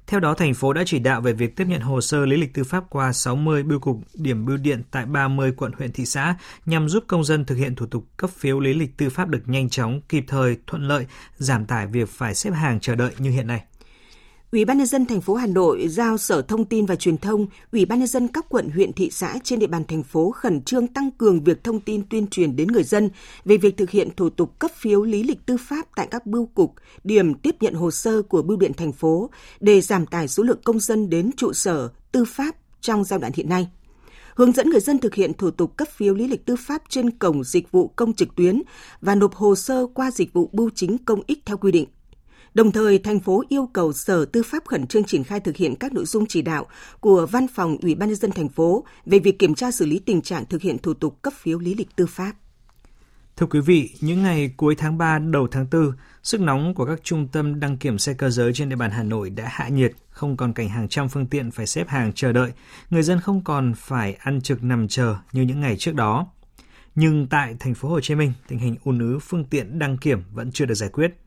Theo 0.08 0.20
đó, 0.20 0.34
thành 0.34 0.54
phố 0.54 0.74
đã 0.74 0.84
chỉ 0.86 1.00
đạo 1.00 1.22
về 1.22 1.34
việc 1.34 1.56
tiếp 1.56 1.68
nhận 1.68 1.82
hồ 1.82 2.02
sơ 2.02 2.26
lý 2.26 2.38
lịch 2.38 2.54
tư 2.54 2.64
pháp 2.64 2.84
qua 2.90 3.14
60 3.14 3.64
bưu 3.64 3.80
cục 3.80 4.00
điểm 4.14 4.46
bưu 4.46 4.58
điện 4.58 4.84
tại 4.92 5.06
30 5.06 5.54
quận 5.58 5.72
huyện 5.78 5.92
thị 5.92 6.06
xã 6.06 6.36
nhằm 6.66 6.90
giúp 6.90 7.04
công 7.08 7.24
dân 7.24 7.46
thực 7.46 7.56
hiện 7.56 7.76
thủ 7.76 7.86
tục 7.86 8.06
cấp 8.18 8.30
phiếu 8.30 8.60
lý 8.60 8.74
lịch 8.74 8.98
tư 8.98 9.10
pháp 9.10 9.28
được 9.30 9.42
nhanh 9.46 9.70
chóng, 9.70 10.02
kịp 10.10 10.24
thời, 10.28 10.58
thuận 10.68 10.88
lợi, 10.88 11.06
giảm 11.38 11.66
tải 11.66 11.88
việc 11.88 12.10
phải 12.10 12.36
xếp 12.36 12.52
hàng 12.52 12.80
chờ 12.80 12.96
đợi 12.96 13.12
như 13.18 13.32
hiện 13.32 13.48
nay. 13.48 13.64
Ủy 14.54 14.66
ban 14.66 14.78
nhân 14.78 14.88
dân 14.88 15.06
thành 15.06 15.22
phố 15.22 15.36
Hà 15.36 15.48
Nội 15.48 15.88
giao 15.88 16.18
Sở 16.18 16.42
Thông 16.42 16.66
tin 16.66 16.86
và 16.86 16.96
Truyền 16.96 17.18
thông, 17.18 17.48
Ủy 17.72 17.86
ban 17.86 18.00
nhân 18.00 18.08
dân 18.08 18.28
các 18.28 18.46
quận 18.50 18.70
huyện 18.70 18.94
thị 18.94 19.10
xã 19.12 19.36
trên 19.44 19.60
địa 19.60 19.68
bàn 19.68 19.84
thành 19.88 20.04
phố 20.04 20.32
khẩn 20.32 20.62
trương 20.62 20.88
tăng 20.88 21.12
cường 21.12 21.44
việc 21.44 21.64
thông 21.64 21.80
tin 21.80 22.10
tuyên 22.10 22.28
truyền 22.28 22.56
đến 22.56 22.68
người 22.68 22.84
dân 22.84 23.10
về 23.46 23.58
việc 23.58 23.78
thực 23.78 23.90
hiện 23.90 24.10
thủ 24.16 24.30
tục 24.30 24.60
cấp 24.60 24.72
phiếu 24.76 25.04
lý 25.04 25.24
lịch 25.24 25.46
tư 25.46 25.58
pháp 25.58 25.88
tại 25.96 26.08
các 26.12 26.26
bưu 26.26 26.46
cục, 26.46 26.74
điểm 27.04 27.34
tiếp 27.34 27.56
nhận 27.60 27.74
hồ 27.74 27.92
sơ 27.92 28.22
của 28.22 28.42
bưu 28.42 28.58
điện 28.58 28.72
thành 28.74 28.92
phố 28.92 29.30
để 29.60 29.82
giảm 29.82 30.06
tải 30.06 30.28
số 30.28 30.44
lượng 30.44 30.62
công 30.64 30.80
dân 30.80 31.10
đến 31.10 31.32
trụ 31.38 31.54
sở 31.54 31.90
tư 32.12 32.26
pháp 32.26 32.56
trong 32.82 33.04
giai 33.04 33.20
đoạn 33.20 33.34
hiện 33.36 33.50
nay 33.50 33.68
hướng 34.36 34.52
dẫn 34.52 34.70
người 34.70 34.80
dân 34.80 35.00
thực 35.00 35.16
hiện 35.16 35.34
thủ 35.34 35.52
tục 35.52 35.78
cấp 35.78 35.88
phiếu 35.96 36.14
lý 36.14 36.28
lịch 36.28 36.46
tư 36.46 36.56
pháp 36.56 36.82
trên 36.90 37.12
cổng 37.12 37.44
dịch 37.44 37.72
vụ 37.72 37.88
công 37.88 38.14
trực 38.14 38.36
tuyến 38.36 38.62
và 39.02 39.16
nộp 39.16 39.36
hồ 39.36 39.56
sơ 39.56 39.88
qua 39.94 40.12
dịch 40.12 40.34
vụ 40.34 40.50
bưu 40.54 40.70
chính 40.76 40.98
công 40.98 41.22
ích 41.28 41.40
theo 41.46 41.58
quy 41.58 41.72
định. 41.72 41.86
Đồng 42.54 42.72
thời, 42.72 43.00
thành 43.00 43.20
phố 43.20 43.44
yêu 43.50 43.70
cầu 43.74 43.94
Sở 43.94 44.26
Tư 44.26 44.44
pháp 44.44 44.66
khẩn 44.66 44.88
trương 44.88 45.04
triển 45.04 45.24
khai 45.24 45.40
thực 45.40 45.56
hiện 45.56 45.76
các 45.76 45.94
nội 45.94 46.06
dung 46.06 46.26
chỉ 46.26 46.42
đạo 46.42 46.66
của 47.00 47.26
Văn 47.32 47.48
phòng 47.48 47.78
Ủy 47.82 47.96
ban 47.96 48.10
nhân 48.10 48.16
dân 48.16 48.32
thành 48.32 48.50
phố 48.50 48.86
về 49.06 49.20
việc 49.20 49.40
kiểm 49.40 49.56
tra 49.56 49.72
xử 49.72 49.86
lý 49.86 50.00
tình 50.00 50.22
trạng 50.22 50.46
thực 50.46 50.62
hiện 50.62 50.78
thủ 50.78 50.94
tục 50.94 51.22
cấp 51.22 51.34
phiếu 51.34 51.60
lý 51.60 51.76
lịch 51.76 51.96
tư 51.96 52.06
pháp. 52.06 52.34
Thưa 53.38 53.46
quý 53.46 53.60
vị, 53.60 53.90
những 54.02 54.24
ngày 54.24 54.54
cuối 54.58 54.76
tháng 54.76 54.98
3 54.98 55.20
đầu 55.20 55.48
tháng 55.52 55.68
4, 55.72 55.92
sức 56.24 56.42
nóng 56.42 56.76
của 56.76 56.86
các 56.86 57.00
trung 57.04 57.28
tâm 57.28 57.60
đăng 57.60 57.78
kiểm 57.78 57.98
xe 57.98 58.14
cơ 58.14 58.30
giới 58.30 58.54
trên 58.54 58.70
địa 58.70 58.76
bàn 58.76 58.92
Hà 58.92 59.04
Nội 59.04 59.30
đã 59.30 59.44
hạ 59.48 59.68
nhiệt, 59.68 59.92
không 60.10 60.38
còn 60.38 60.54
cảnh 60.54 60.70
hàng 60.70 60.88
trăm 60.88 61.10
phương 61.10 61.26
tiện 61.26 61.52
phải 61.52 61.68
xếp 61.68 61.88
hàng 61.88 62.12
chờ 62.14 62.32
đợi, 62.32 62.52
người 62.90 63.04
dân 63.04 63.20
không 63.20 63.44
còn 63.44 63.74
phải 63.78 64.14
ăn 64.14 64.42
trực 64.42 64.64
nằm 64.64 64.88
chờ 64.88 65.16
như 65.32 65.42
những 65.42 65.62
ngày 65.62 65.76
trước 65.78 65.96
đó. 65.96 66.28
Nhưng 66.96 67.28
tại 67.28 67.56
thành 67.60 67.74
phố 67.74 67.90
Hồ 67.90 68.00
Chí 68.00 68.16
Minh, 68.16 68.34
tình 68.48 68.60
hình 68.60 68.76
ùn 68.84 69.00
ứ 69.00 69.20
phương 69.20 69.46
tiện 69.46 69.80
đăng 69.80 69.98
kiểm 69.98 70.24
vẫn 70.34 70.52
chưa 70.52 70.66
được 70.66 70.76
giải 70.76 70.90
quyết. 70.90 71.23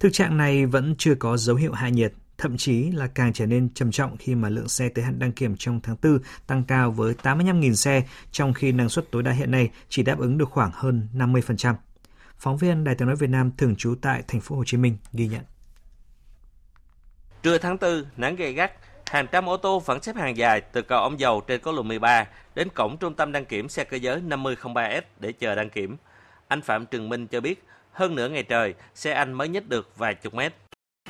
Thực 0.00 0.12
trạng 0.12 0.36
này 0.36 0.66
vẫn 0.66 0.94
chưa 0.98 1.14
có 1.14 1.36
dấu 1.36 1.56
hiệu 1.56 1.72
hạ 1.72 1.88
nhiệt, 1.88 2.12
thậm 2.38 2.56
chí 2.56 2.90
là 2.90 3.06
càng 3.06 3.32
trở 3.32 3.46
nên 3.46 3.68
trầm 3.74 3.90
trọng 3.90 4.16
khi 4.16 4.34
mà 4.34 4.48
lượng 4.48 4.68
xe 4.68 4.88
tới 4.88 5.04
hạn 5.04 5.18
đăng 5.18 5.32
kiểm 5.32 5.56
trong 5.56 5.80
tháng 5.80 5.96
4 6.02 6.18
tăng 6.46 6.64
cao 6.64 6.90
với 6.90 7.14
85.000 7.22 7.74
xe, 7.74 8.02
trong 8.32 8.52
khi 8.52 8.72
năng 8.72 8.88
suất 8.88 9.10
tối 9.10 9.22
đa 9.22 9.32
hiện 9.32 9.50
nay 9.50 9.70
chỉ 9.88 10.02
đáp 10.02 10.18
ứng 10.18 10.38
được 10.38 10.50
khoảng 10.50 10.70
hơn 10.74 11.08
50%. 11.14 11.74
Phóng 12.38 12.56
viên 12.56 12.84
Đài 12.84 12.94
tiếng 12.94 13.08
nói 13.08 13.16
Việt 13.16 13.30
Nam 13.30 13.50
thường 13.56 13.76
trú 13.76 13.94
tại 14.02 14.22
thành 14.28 14.40
phố 14.40 14.56
Hồ 14.56 14.64
Chí 14.66 14.76
Minh 14.76 14.96
ghi 15.12 15.26
nhận. 15.28 15.42
Trưa 17.42 17.58
tháng 17.58 17.76
4, 17.80 18.04
nắng 18.16 18.36
gay 18.36 18.52
gắt, 18.52 18.72
hàng 19.10 19.26
trăm 19.32 19.48
ô 19.48 19.56
tô 19.56 19.80
vẫn 19.80 20.02
xếp 20.02 20.16
hàng 20.16 20.36
dài 20.36 20.60
từ 20.60 20.82
cầu 20.82 21.02
ông 21.02 21.20
dầu 21.20 21.42
trên 21.46 21.60
quốc 21.62 21.72
lộ 21.72 21.82
13 21.82 22.26
đến 22.54 22.68
cổng 22.74 22.96
trung 23.00 23.14
tâm 23.14 23.32
đăng 23.32 23.44
kiểm 23.44 23.68
xe 23.68 23.84
cơ 23.84 23.96
giới 23.96 24.20
5003S 24.20 25.02
để 25.20 25.32
chờ 25.32 25.54
đăng 25.54 25.70
kiểm. 25.70 25.96
Anh 26.48 26.62
Phạm 26.62 26.86
Trường 26.86 27.08
Minh 27.08 27.26
cho 27.26 27.40
biết 27.40 27.64
hơn 27.98 28.14
nửa 28.14 28.28
ngày 28.28 28.42
trời, 28.42 28.74
xe 28.94 29.12
anh 29.12 29.32
mới 29.32 29.48
nhích 29.48 29.68
được 29.68 29.96
vài 29.96 30.14
chục 30.14 30.34
mét. 30.34 30.52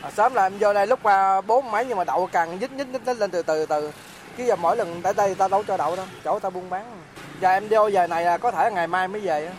À, 0.03 0.11
sớm 0.11 0.35
là 0.35 0.47
em 0.47 0.59
vô 0.59 0.75
đây 0.75 0.87
lúc 0.87 1.01
qua 1.03 1.41
bốn 1.41 1.71
mấy 1.71 1.87
nhưng 1.87 1.99
mà 1.99 2.05
đậu 2.05 2.29
càng 2.33 2.59
nhích 2.59 2.73
nhích 2.73 2.89
nhích 2.89 3.19
lên 3.19 3.31
từ 3.31 3.43
từ 3.43 3.67
từ. 3.67 3.93
Cái 4.37 4.47
giờ 4.47 4.57
mỗi 4.57 4.77
lần 4.77 5.03
tới 5.03 5.15
đây 5.15 5.35
ta 5.35 5.49
đâu 5.49 5.65
cho 5.67 5.77
đậu 5.77 5.97
đâu, 5.97 6.07
chỗ 6.25 6.39
ta 6.39 6.51
buôn 6.51 6.71
bán. 6.71 6.85
Giờ 7.41 7.51
em 7.51 7.69
vô 7.71 7.89
giờ 7.89 8.07
này 8.07 8.25
là 8.25 8.39
có 8.39 8.51
thể 8.51 8.71
ngày 8.71 8.87
mai 8.87 9.09
mới 9.09 9.21
về. 9.21 9.53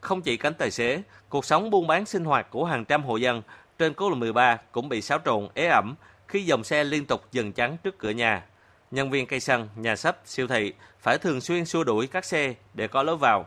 Không 0.00 0.22
chỉ 0.22 0.36
cánh 0.36 0.54
tài 0.54 0.70
xế, 0.70 1.02
cuộc 1.28 1.44
sống 1.44 1.70
buôn 1.70 1.86
bán 1.86 2.06
sinh 2.06 2.24
hoạt 2.24 2.50
của 2.50 2.64
hàng 2.64 2.84
trăm 2.84 3.04
hộ 3.04 3.16
dân 3.16 3.42
trên 3.78 3.94
quốc 3.94 4.08
lộ 4.08 4.14
13 4.14 4.58
cũng 4.72 4.88
bị 4.88 5.02
xáo 5.02 5.18
trộn 5.24 5.48
ế 5.54 5.66
ẩm 5.66 5.94
khi 6.28 6.44
dòng 6.44 6.64
xe 6.64 6.84
liên 6.84 7.06
tục 7.06 7.22
dừng 7.32 7.52
chắn 7.52 7.76
trước 7.82 7.98
cửa 7.98 8.10
nhà. 8.10 8.42
Nhân 8.90 9.10
viên 9.10 9.26
cây 9.26 9.40
xăng, 9.40 9.68
nhà 9.76 9.96
sách, 9.96 10.16
siêu 10.24 10.48
thị 10.48 10.72
phải 11.00 11.18
thường 11.18 11.40
xuyên 11.40 11.64
xua 11.64 11.84
đuổi 11.84 12.06
các 12.06 12.24
xe 12.24 12.54
để 12.74 12.88
có 12.88 13.02
lối 13.02 13.16
vào. 13.16 13.46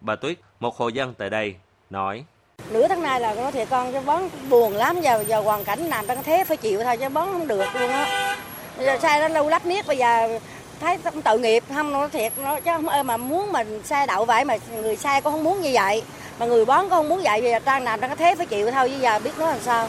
Bà 0.00 0.16
Tuyết, 0.16 0.38
một 0.60 0.76
hộ 0.76 0.88
dân 0.88 1.14
tại 1.14 1.30
đây, 1.30 1.56
nói 1.90 2.24
nửa 2.70 2.88
tháng 2.88 3.02
nay 3.02 3.20
là 3.20 3.34
nó 3.34 3.50
thiệt 3.50 3.68
con 3.70 3.92
cho 3.92 4.00
bón 4.00 4.22
buồn 4.48 4.72
lắm 4.72 5.00
giờ 5.00 5.24
giờ 5.26 5.40
hoàn 5.40 5.64
cảnh 5.64 5.78
làm 5.78 6.06
trong 6.06 6.22
thế 6.22 6.44
phải 6.44 6.56
chịu 6.56 6.82
thôi 6.84 6.96
chứ 6.96 7.08
bón 7.08 7.28
không 7.32 7.48
được 7.48 7.64
luôn 7.74 7.90
á. 7.90 8.36
Giờ 8.78 8.98
sai 9.02 9.20
nó 9.20 9.28
lâu 9.28 9.48
lắp 9.48 9.66
miết 9.66 9.86
bây 9.86 9.96
giờ 9.96 10.38
thấy 10.80 10.98
tự 11.24 11.38
nghiệp 11.38 11.64
không 11.74 11.92
nó 11.92 12.08
thiệt 12.08 12.32
nó 12.36 12.60
chứ 12.60 12.70
không 12.74 13.06
mà 13.06 13.16
muốn 13.16 13.52
mình 13.52 13.80
sai 13.84 14.06
đậu 14.06 14.24
vậy 14.24 14.44
mà 14.44 14.56
người 14.82 14.96
sai 14.96 15.22
cũng 15.22 15.32
không 15.32 15.44
muốn 15.44 15.60
như 15.60 15.70
vậy. 15.72 16.02
Mà 16.38 16.46
người 16.46 16.64
bón 16.64 16.80
cũng 16.80 16.90
không 16.90 17.08
muốn 17.08 17.20
vậy 17.24 17.42
bây 17.42 17.50
giờ 17.50 17.58
trang 17.58 17.82
làm 17.82 18.00
đang 18.00 18.10
cái 18.10 18.16
thế 18.16 18.34
phải 18.36 18.46
chịu 18.46 18.70
thôi 18.70 18.88
bây 18.88 19.00
giờ 19.00 19.18
biết 19.18 19.30
nó 19.38 19.46
làm 19.46 19.60
sao. 19.60 19.88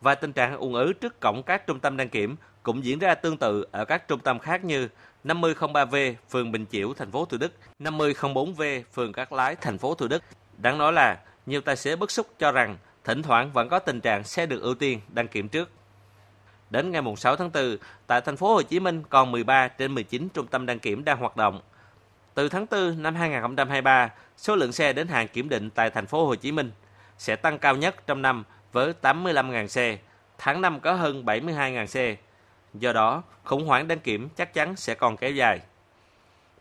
Và 0.00 0.14
tình 0.14 0.32
trạng 0.32 0.56
ùn 0.56 0.74
ứ 0.74 0.92
trước 0.92 1.20
cổng 1.20 1.42
các 1.42 1.66
trung 1.66 1.80
tâm 1.80 1.96
đăng 1.96 2.08
kiểm 2.08 2.36
cũng 2.62 2.84
diễn 2.84 2.98
ra 2.98 3.14
tương 3.14 3.36
tự 3.36 3.66
ở 3.72 3.84
các 3.84 4.08
trung 4.08 4.20
tâm 4.20 4.38
khác 4.38 4.64
như 4.64 4.88
5003V 5.24 6.14
phường 6.30 6.52
Bình 6.52 6.66
Chiểu 6.72 6.94
thành 6.98 7.10
phố 7.10 7.24
Thủ 7.24 7.36
Đức, 7.36 7.52
5004V 7.78 8.82
phường 8.94 9.12
Cát 9.12 9.32
Lái 9.32 9.56
thành 9.56 9.78
phố 9.78 9.94
Thủ 9.94 10.08
Đức. 10.08 10.22
Đáng 10.58 10.78
nói 10.78 10.92
là 10.92 11.16
nhiều 11.46 11.60
tài 11.60 11.76
xế 11.76 11.96
bức 11.96 12.10
xúc 12.10 12.26
cho 12.38 12.52
rằng 12.52 12.76
thỉnh 13.04 13.22
thoảng 13.22 13.52
vẫn 13.52 13.68
có 13.68 13.78
tình 13.78 14.00
trạng 14.00 14.24
xe 14.24 14.46
được 14.46 14.62
ưu 14.62 14.74
tiên 14.74 15.00
đăng 15.08 15.28
kiểm 15.28 15.48
trước. 15.48 15.70
Đến 16.70 16.90
ngày 16.90 17.02
6 17.16 17.36
tháng 17.36 17.50
4, 17.52 17.76
tại 18.06 18.20
thành 18.20 18.36
phố 18.36 18.54
Hồ 18.54 18.62
Chí 18.62 18.80
Minh 18.80 19.02
còn 19.08 19.32
13 19.32 19.68
trên 19.68 19.94
19 19.94 20.28
trung 20.28 20.46
tâm 20.46 20.66
đăng 20.66 20.78
kiểm 20.78 21.04
đang 21.04 21.18
hoạt 21.18 21.36
động. 21.36 21.60
Từ 22.34 22.48
tháng 22.48 22.66
4 22.70 23.02
năm 23.02 23.14
2023, 23.14 24.10
số 24.36 24.56
lượng 24.56 24.72
xe 24.72 24.92
đến 24.92 25.08
hàng 25.08 25.28
kiểm 25.28 25.48
định 25.48 25.70
tại 25.70 25.90
thành 25.90 26.06
phố 26.06 26.26
Hồ 26.26 26.34
Chí 26.34 26.52
Minh 26.52 26.70
sẽ 27.18 27.36
tăng 27.36 27.58
cao 27.58 27.76
nhất 27.76 28.06
trong 28.06 28.22
năm 28.22 28.44
với 28.72 28.92
85.000 29.02 29.66
xe, 29.66 29.98
tháng 30.38 30.60
5 30.60 30.80
có 30.80 30.92
hơn 30.92 31.24
72.000 31.24 31.86
xe. 31.86 32.16
Do 32.74 32.92
đó, 32.92 33.22
khủng 33.44 33.66
hoảng 33.66 33.88
đăng 33.88 33.98
kiểm 33.98 34.28
chắc 34.36 34.54
chắn 34.54 34.76
sẽ 34.76 34.94
còn 34.94 35.16
kéo 35.16 35.30
dài. 35.30 35.60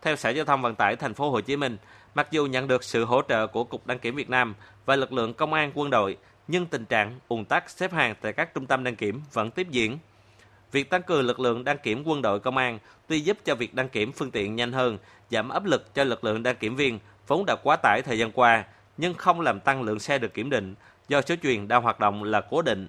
Theo 0.01 0.15
Sở 0.15 0.29
Giao 0.29 0.45
thông 0.45 0.61
Vận 0.61 0.75
tải 0.75 0.95
thành 0.95 1.13
phố 1.13 1.29
Hồ 1.29 1.41
Chí 1.41 1.55
Minh, 1.55 1.77
mặc 2.15 2.27
dù 2.31 2.45
nhận 2.45 2.67
được 2.67 2.83
sự 2.83 3.05
hỗ 3.05 3.21
trợ 3.21 3.47
của 3.47 3.63
Cục 3.63 3.87
Đăng 3.87 3.99
kiểm 3.99 4.15
Việt 4.15 4.29
Nam 4.29 4.55
và 4.85 4.95
lực 4.95 5.13
lượng 5.13 5.33
công 5.33 5.53
an 5.53 5.71
quân 5.73 5.89
đội, 5.89 6.17
nhưng 6.47 6.65
tình 6.65 6.85
trạng 6.85 7.19
ùn 7.27 7.45
tắc 7.45 7.69
xếp 7.69 7.93
hàng 7.93 8.15
tại 8.21 8.33
các 8.33 8.53
trung 8.53 8.65
tâm 8.65 8.83
đăng 8.83 8.95
kiểm 8.95 9.21
vẫn 9.33 9.51
tiếp 9.51 9.67
diễn. 9.69 9.97
Việc 10.71 10.89
tăng 10.89 11.03
cường 11.03 11.21
lực 11.21 11.39
lượng 11.39 11.63
đăng 11.63 11.77
kiểm 11.77 12.03
quân 12.05 12.21
đội 12.21 12.39
công 12.39 12.57
an 12.57 12.79
tuy 13.07 13.19
giúp 13.19 13.37
cho 13.45 13.55
việc 13.55 13.73
đăng 13.73 13.89
kiểm 13.89 14.11
phương 14.11 14.31
tiện 14.31 14.55
nhanh 14.55 14.71
hơn, 14.71 14.97
giảm 15.29 15.49
áp 15.49 15.65
lực 15.65 15.93
cho 15.95 16.03
lực 16.03 16.23
lượng 16.23 16.43
đăng 16.43 16.55
kiểm 16.55 16.75
viên 16.75 16.99
vốn 17.27 17.43
đã 17.45 17.55
quá 17.63 17.75
tải 17.75 18.01
thời 18.01 18.17
gian 18.17 18.31
qua, 18.31 18.63
nhưng 18.97 19.13
không 19.13 19.41
làm 19.41 19.59
tăng 19.59 19.81
lượng 19.81 19.99
xe 19.99 20.17
được 20.17 20.33
kiểm 20.33 20.49
định 20.49 20.75
do 21.07 21.21
số 21.21 21.35
chuyền 21.43 21.67
đang 21.67 21.81
hoạt 21.83 21.99
động 21.99 22.23
là 22.23 22.41
cố 22.41 22.61
định. 22.61 22.87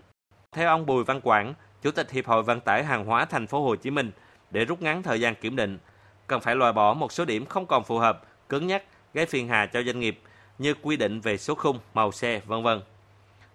Theo 0.52 0.68
ông 0.68 0.86
Bùi 0.86 1.04
Văn 1.04 1.20
Quảng, 1.20 1.54
Chủ 1.82 1.90
tịch 1.90 2.10
Hiệp 2.10 2.26
hội 2.26 2.42
Vận 2.42 2.60
tải 2.60 2.84
hàng 2.84 3.04
hóa 3.04 3.24
thành 3.24 3.46
phố 3.46 3.62
Hồ 3.62 3.76
Chí 3.76 3.90
Minh, 3.90 4.10
để 4.50 4.64
rút 4.64 4.82
ngắn 4.82 5.02
thời 5.02 5.20
gian 5.20 5.34
kiểm 5.34 5.56
định, 5.56 5.78
cần 6.26 6.40
phải 6.40 6.56
loại 6.56 6.72
bỏ 6.72 6.94
một 6.94 7.12
số 7.12 7.24
điểm 7.24 7.46
không 7.46 7.66
còn 7.66 7.84
phù 7.84 7.98
hợp, 7.98 8.22
cứng 8.48 8.66
nhắc, 8.66 8.82
gây 9.14 9.26
phiền 9.26 9.48
hà 9.48 9.66
cho 9.66 9.82
doanh 9.82 10.00
nghiệp 10.00 10.20
như 10.58 10.74
quy 10.82 10.96
định 10.96 11.20
về 11.20 11.36
số 11.36 11.54
khung, 11.54 11.78
màu 11.94 12.12
xe, 12.12 12.40
vân 12.46 12.62
vân. 12.62 12.80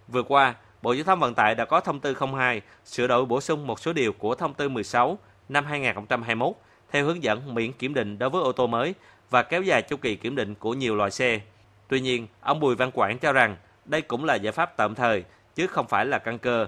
Vừa 0.08 0.24
qua, 0.24 0.56
Bộ 0.82 0.94
Giao 0.94 1.04
thông 1.04 1.20
Vận 1.20 1.34
tải 1.34 1.56
đã 1.56 1.66
có 1.66 1.80
thông 1.80 2.00
tư 2.00 2.16
02 2.34 2.62
sửa 2.86 3.08
đổi 3.08 3.26
bổ 3.26 3.42
sung 3.42 3.68
một 3.68 3.80
số 3.80 3.94
điều 3.94 4.14
của 4.14 4.36
thông 4.36 4.54
tư 4.54 4.70
16 4.70 5.18
năm 5.50 5.66
2021 5.66 6.54
theo 6.92 7.06
hướng 7.06 7.24
dẫn 7.24 7.56
miễn 7.56 7.74
kiểm 7.74 7.94
định 7.94 8.20
đối 8.20 8.30
với 8.30 8.42
ô 8.42 8.52
tô 8.52 8.68
mới 8.68 8.94
và 9.30 9.44
kéo 9.44 9.62
dài 9.62 9.82
chu 9.82 9.98
kỳ 9.98 10.16
kiểm 10.16 10.36
định 10.36 10.56
của 10.56 10.74
nhiều 10.74 10.96
loại 10.96 11.12
xe. 11.12 11.42
Tuy 11.88 12.00
nhiên, 12.00 12.28
ông 12.42 12.60
Bùi 12.60 12.76
Văn 12.76 12.92
Quảng 12.92 13.20
cho 13.20 13.34
rằng 13.34 13.58
đây 13.86 14.02
cũng 14.02 14.26
là 14.26 14.36
giải 14.36 14.52
pháp 14.52 14.78
tạm 14.78 14.96
thời 14.96 15.24
chứ 15.56 15.68
không 15.68 15.88
phải 15.88 16.06
là 16.06 16.20
căn 16.20 16.40
cơ. 16.40 16.66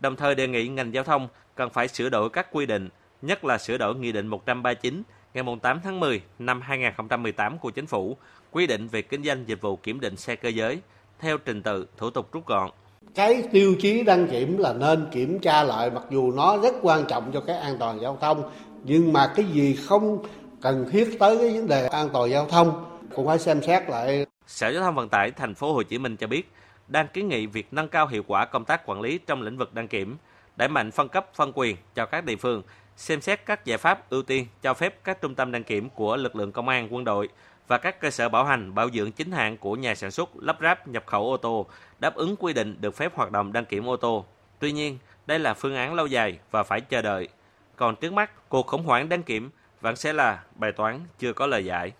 Đồng 0.00 0.16
thời 0.16 0.34
đề 0.34 0.48
nghị 0.48 0.68
ngành 0.68 0.94
giao 0.94 1.04
thông 1.04 1.28
cần 1.54 1.70
phải 1.70 1.88
sửa 1.88 2.08
đổi 2.08 2.30
các 2.30 2.46
quy 2.50 2.66
định, 2.66 2.88
nhất 3.22 3.44
là 3.44 3.58
sửa 3.58 3.78
đổi 3.78 3.94
Nghị 3.94 4.12
định 4.12 4.26
139 4.26 5.02
ngày 5.34 5.44
8 5.62 5.80
tháng 5.84 6.00
10 6.00 6.22
năm 6.38 6.60
2018 6.60 7.58
của 7.58 7.70
Chính 7.70 7.86
phủ 7.86 8.16
quy 8.52 8.66
định 8.66 8.88
về 8.88 9.02
kinh 9.02 9.24
doanh 9.24 9.48
dịch 9.48 9.60
vụ 9.60 9.76
kiểm 9.76 10.00
định 10.00 10.16
xe 10.16 10.36
cơ 10.36 10.48
giới 10.48 10.80
theo 11.18 11.38
trình 11.38 11.62
tự 11.62 11.86
thủ 11.96 12.10
tục 12.10 12.32
rút 12.32 12.46
gọn. 12.46 12.70
Cái 13.14 13.42
tiêu 13.52 13.74
chí 13.80 14.02
đăng 14.02 14.26
kiểm 14.26 14.58
là 14.58 14.72
nên 14.72 15.06
kiểm 15.12 15.38
tra 15.38 15.62
lại 15.62 15.90
mặc 15.90 16.02
dù 16.10 16.32
nó 16.32 16.58
rất 16.62 16.74
quan 16.82 17.04
trọng 17.08 17.30
cho 17.32 17.40
cái 17.40 17.56
an 17.56 17.76
toàn 17.78 18.00
giao 18.00 18.18
thông 18.20 18.50
nhưng 18.84 19.12
mà 19.12 19.32
cái 19.36 19.44
gì 19.44 19.76
không 19.88 20.24
cần 20.60 20.88
thiết 20.92 21.16
tới 21.18 21.38
cái 21.38 21.50
vấn 21.50 21.68
đề 21.68 21.86
an 21.86 22.08
toàn 22.12 22.30
giao 22.30 22.46
thông 22.46 22.84
cũng 23.14 23.26
phải 23.26 23.38
xem 23.38 23.62
xét 23.62 23.88
lại. 23.88 24.26
Sở 24.46 24.68
Giao 24.68 24.82
thông 24.82 24.94
Vận 24.94 25.08
tải 25.08 25.30
thành 25.30 25.54
phố 25.54 25.72
Hồ 25.72 25.82
Chí 25.82 25.98
Minh 25.98 26.16
cho 26.16 26.26
biết 26.26 26.50
đang 26.88 27.06
kiến 27.12 27.28
nghị 27.28 27.46
việc 27.46 27.66
nâng 27.70 27.88
cao 27.88 28.06
hiệu 28.06 28.22
quả 28.26 28.44
công 28.44 28.64
tác 28.64 28.82
quản 28.86 29.00
lý 29.00 29.18
trong 29.18 29.42
lĩnh 29.42 29.58
vực 29.58 29.74
đăng 29.74 29.88
kiểm, 29.88 30.16
đẩy 30.56 30.68
mạnh 30.68 30.90
phân 30.90 31.08
cấp 31.08 31.26
phân 31.34 31.52
quyền 31.54 31.76
cho 31.94 32.06
các 32.06 32.24
địa 32.24 32.36
phương, 32.36 32.62
xem 32.96 33.20
xét 33.20 33.46
các 33.46 33.64
giải 33.64 33.78
pháp 33.78 34.10
ưu 34.10 34.22
tiên 34.22 34.46
cho 34.62 34.74
phép 34.74 35.04
các 35.04 35.20
trung 35.20 35.34
tâm 35.34 35.52
đăng 35.52 35.64
kiểm 35.64 35.90
của 35.90 36.16
lực 36.16 36.36
lượng 36.36 36.52
công 36.52 36.68
an, 36.68 36.88
quân 36.90 37.04
đội 37.04 37.28
và 37.72 37.78
các 37.78 38.00
cơ 38.00 38.10
sở 38.10 38.28
bảo 38.28 38.44
hành, 38.44 38.74
bảo 38.74 38.90
dưỡng 38.90 39.12
chính 39.12 39.32
hãng 39.32 39.56
của 39.56 39.76
nhà 39.76 39.94
sản 39.94 40.10
xuất, 40.10 40.30
lắp 40.36 40.56
ráp, 40.60 40.88
nhập 40.88 41.04
khẩu 41.06 41.30
ô 41.30 41.36
tô 41.36 41.66
đáp 41.98 42.14
ứng 42.14 42.36
quy 42.36 42.52
định 42.52 42.76
được 42.80 42.96
phép 42.96 43.12
hoạt 43.14 43.32
động 43.32 43.52
đăng 43.52 43.64
kiểm 43.64 43.88
ô 43.88 43.96
tô. 43.96 44.24
Tuy 44.58 44.72
nhiên, 44.72 44.98
đây 45.26 45.38
là 45.38 45.54
phương 45.54 45.76
án 45.76 45.94
lâu 45.94 46.06
dài 46.06 46.38
và 46.50 46.62
phải 46.62 46.80
chờ 46.80 47.02
đợi. 47.02 47.28
Còn 47.76 47.96
trước 47.96 48.12
mắt, 48.12 48.48
cuộc 48.48 48.66
khủng 48.66 48.84
hoảng 48.84 49.08
đăng 49.08 49.22
kiểm 49.22 49.50
vẫn 49.80 49.96
sẽ 49.96 50.12
là 50.12 50.42
bài 50.56 50.72
toán 50.72 51.00
chưa 51.18 51.32
có 51.32 51.46
lời 51.46 51.64
giải. 51.64 51.92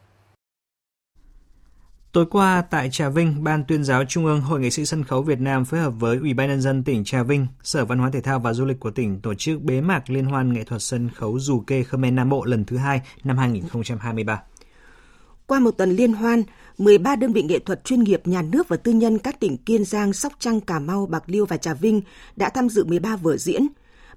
Tối 2.13 2.27
qua 2.31 2.63
tại 2.71 2.89
Trà 2.91 3.09
Vinh, 3.09 3.45
Ban 3.45 3.65
tuyên 3.65 3.85
giáo 3.85 4.05
Trung 4.05 4.27
ương 4.27 4.41
Hội 4.41 4.61
nghệ 4.61 4.71
sĩ 4.71 4.85
sân 4.85 5.05
khấu 5.05 5.23
Việt 5.23 5.41
Nam 5.41 5.65
phối 5.65 5.81
hợp 5.81 5.91
với 5.91 6.17
Ủy 6.17 6.35
ban 6.35 6.49
nhân 6.49 6.61
dân 6.61 6.85
tỉnh 6.85 7.05
Trà 7.05 7.23
Vinh, 7.23 7.47
Sở 7.63 7.85
Văn 7.85 7.99
hóa 7.99 8.11
Thể 8.13 8.21
thao 8.21 8.39
và 8.39 8.53
Du 8.53 8.65
lịch 8.65 8.81
của 8.81 8.91
tỉnh 8.91 9.21
tổ 9.21 9.35
chức 9.35 9.63
bế 9.63 9.81
mạc 9.81 10.11
Liên 10.11 10.25
hoan 10.25 10.53
nghệ 10.53 10.65
thuật 10.65 10.83
sân 10.83 11.11
khấu 11.15 11.39
dù 11.39 11.61
kê 11.61 11.83
Khmer 11.83 12.13
Nam 12.13 12.29
Bộ 12.29 12.45
lần 12.45 12.65
thứ 12.65 12.77
hai 12.77 13.01
năm 13.25 13.39
2023. 13.39 14.43
Qua 15.47 15.59
một 15.59 15.71
tuần 15.71 15.91
liên 15.91 16.13
hoan, 16.13 16.43
13 16.79 17.17
đơn 17.17 17.33
vị 17.33 17.43
nghệ 17.43 17.59
thuật 17.59 17.85
chuyên 17.85 18.01
nghiệp 18.01 18.27
nhà 18.27 18.43
nước 18.43 18.69
và 18.69 18.77
tư 18.77 18.93
nhân 18.93 19.19
các 19.19 19.41
tỉnh 19.41 19.57
Kiên 19.57 19.85
Giang, 19.85 20.13
Sóc 20.13 20.33
Trăng, 20.39 20.61
Cà 20.61 20.79
Mau, 20.79 21.07
Bạc 21.07 21.23
Liêu 21.27 21.47
và 21.47 21.57
Trà 21.57 21.75
Vinh 21.75 22.03
đã 22.37 22.49
tham 22.49 22.69
dự 22.69 22.85
13 22.85 23.17
vở 23.17 23.37
diễn. 23.37 23.67